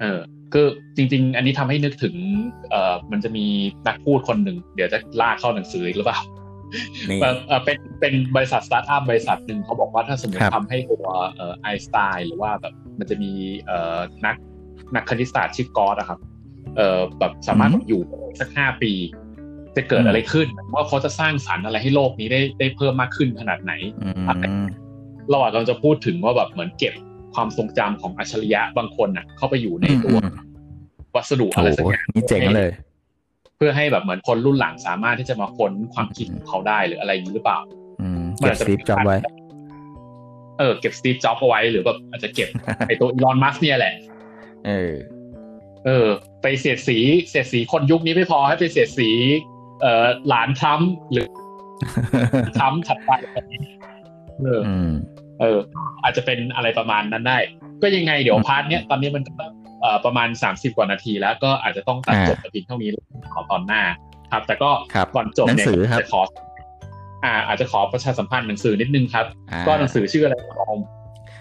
[0.00, 0.18] เออ
[0.52, 2.14] คือจริง ๆ อันนี้ทำให้นึกถึง
[2.70, 3.46] เอ่อมันจะมี
[3.86, 6.20] นักพูดคนหนึ่ง เดี๋ยวจะลากเข้าหนังสืออีกหรือเปล่า
[7.64, 13.32] เป็นเป็นบริษัทสตาร์ทอัพบริษัทหนึ่งเขาบอกว่าถ้าสมมติทำให้ตัวเอ่อไอน์สไตน์หรือว่าแบบมันจะมี
[13.66, 14.36] เอ่อนัก
[14.94, 16.18] นักคณิตศาสตร์ชื่อเกาส์อะครับ
[16.76, 18.00] เอ่อแบบสามารถอยู่
[18.40, 18.92] สักห้าปี
[19.76, 23.72] จะเกิดอะไรขึ้น ว่าเขาจะสร้างสรรค์อะไรให้โลกนี้ได้ได้เพิ่มมากขึ้นขนาดไหน
[25.30, 26.94] เราอาจจะพูดถึงว่าแบบเหมือนเก็บ
[27.34, 30.16] ความทรงจำของอัจฉริยะบางคนน่ะ เข้าไปอยู่ในตัว
[31.14, 32.70] วัสดุอะไรสักอย่างนี่เจ๋งเลย
[33.58, 37.58] เพื่อให้แบบเหมือนคนรุ่นหลังสามารถที่จะมาค้นความคิดของเขาได้หรืออะไรอย่างนี้หรือเปล่า
[38.38, 39.16] เก็บสตีฟจ็อบไว้
[40.58, 42.48] เออ เก็บสตีฟจ็อบเอาไว้หรือแบบอาจจะเก็บ
[42.86, 43.94] ไอตัวอีลอนมัสเนี่ยแหละ
[44.66, 44.92] เออ
[45.86, 46.06] เออ
[46.42, 49.10] ไปเสียดสีเสียดสีคนยุคนี้ไม่พอให้ไปเสียดสี
[49.80, 50.80] เอ่อหลานทรัม
[51.12, 51.26] หรือ
[52.58, 53.10] ทรัมถัดไป
[54.42, 54.62] เออ
[55.40, 55.58] เออ
[56.02, 57.38] อาจจะเป็นอะไรประมาณนั้นได้
[57.82, 59.32] ก็ยังไงเดี๋ยวพาร์ทเนี้ยตอนนี้มันก็
[60.04, 62.90] ประมาณสามสิบกว่านาทีแล้วก็อาจจะต้องตัดจบแต่เพียงเท่านี้
[63.34, 63.82] ขอตอนหน้า
[64.32, 64.70] ครับ แต่ก็
[65.14, 65.66] ก่อนจบเนี่ย
[66.00, 66.20] จะขอ
[67.24, 69.26] อ่าอาจจะขอประชาสัมพันธ์หนังสือนิดนึงครับ
[69.66, 70.78] ก็หนังสือชื่ออะไรครับ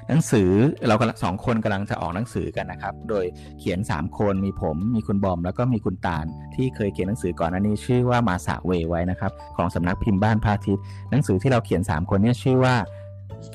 [0.09, 0.49] หนังสือ
[0.87, 3.25] เรากำลังสองคนกำลังจะออกหนังสือกันนะครับ โดย
[3.59, 12.75] เขียน 3 คนมีผมมีคุณบอม แล้วก็มีคุณตาล ที่เคยเขียนหนังสือก่อนอันนี้ชื่อว่ามาสาเวไว้นะครับ ของสำนักพิมพ์บ้านพระอาทิตย์หนังสือที่เราเขียน 3 คนนี้ชื่อว่า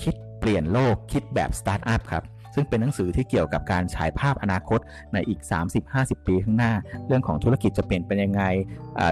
[0.02, 2.22] คิดเปลี่ยนโลกคิดแบบสตาร์ทอัพครับ
[2.54, 4.80] ซึ่งเป็นหนังสือที่เกี่ยวกับการฉายภาพอนาคต
[5.12, 5.40] ในอีก
[5.84, 6.72] 30-50 ปีข้างหน้า
[7.06, 8.42] เรื่องของธุรกิจจะเปลี่ยนเป็นยังไง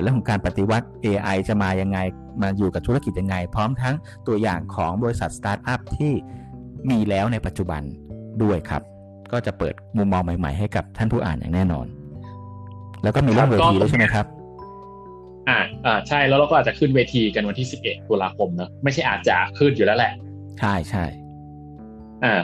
[0.03, 1.99] เรื่องของการปฏิวัติ AI จะมายังไง
[2.43, 3.95] มาอยู่กับธุรกิจยังไง พร้อมทั้ง
[4.27, 6.13] ตัวอย่างของบริษัทสตาร์ทอัพที่
[6.91, 7.83] มีแล้วในปัจจุบัน
[8.43, 8.83] ด้วยครับ
[9.33, 11.87] ก็จะเปิดมุมมองใหม่ๆให้กับท่านผู้อ่านอย่างแน่นอน
[13.03, 14.27] แล้วก็มีเรื่องเวทีด้วยใช่ไหมครับ
[15.49, 20.13] อ่าอ่าใช่แล้วเราก็อาจจะขึ้นเวทีกันวันที่สิบเอ็ดตุลาคมเนอะไม่ใช่อาจจะขึ้นอยู่แล้วแหละ
[20.61, 21.05] ใช่ใช่
[22.25, 22.43] อ่า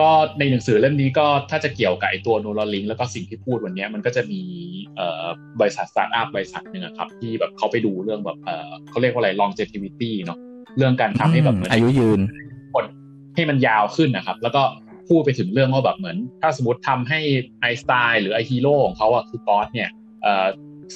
[0.00, 4.40] ก็ในหนังสือเล่มนี้ก็ถ้าจะเกี่ยวกับไอตัวโนลลิงแล้วก็สิ่งที่พูดวันนี้มันก็จะมี
[4.96, 5.24] เอ่อ
[5.60, 10.38] บริษัทสตาร์ทอัพบริษัทหนึ่งครับ ที่แบบเขาไปดูเรื่องแบบเอ่อเขาเรียกว่าอะไร longevity เนาะ
[10.76, 12.20] เรื่องการทำให้แบบอายุยืน
[12.74, 12.84] คน
[13.34, 14.62] ให้มันยาวขึ้นนะครับ แล้วก็
[15.08, 17.20] พูดไปถึงเรื่องว่าแบบเหมือน ถ้าสมมติทำให้
[17.60, 19.88] ไอสไตล์หรือไอฮีโร่ของเขาอะคือกอสเนี่ย
[20.22, 20.46] เอ่อ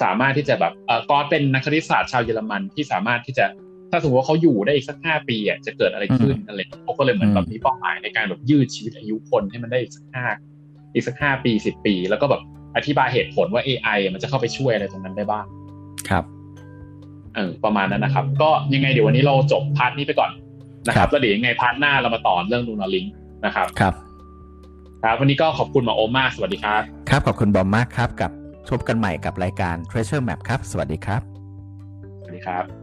[0.03, 3.47] สามารถที่จะแบบเอ่อกอสเป็นนักคณิตศาสตร์ชาวเยอรมันที่สามารถที่จะ
[3.91, 10.25] ถ้าสมมติว่าเขาอยู่ได้อีกสักห้าปีอะจะเกิดอะไรขึ้นอะไรเขาก็เลยเหมือนแบบมีเป้าหมายในการแบบยืดชีวิตอายุคนให้มันได้อีกสักห้า
[10.95, 12.43] อีกสักห้าปีสิบปี แล้วก็แบบ
[12.77, 15.45] อธิบายเหตุผลว่า AI มันจะเข้าไปช่วยอะไรตรงนั้นได้บ้าง
[16.09, 16.25] ครับ
[17.35, 20.31] เออประมาณนั้นนะครับ ก็ยังไงเดี๋ยววันนี้เราจบ part นี้ไปก่อน
[20.87, 23.07] นะครับแล้วเดี๋ยวยังไง part หน้าเรามาต่อเรื่อง Neuralink
[23.47, 23.95] นะครับครับ
[25.03, 28.31] ครับ วันนี้ก็ขอบคุณหมอโอมากสวัสดีครับ ครับขอบคุณบอมมากครับ กลับ
[28.69, 31.23] พบกันใหม่กับรายการ Treasure Map ครับ สวัสดีครับ
[32.23, 32.78] สวัสดีครับ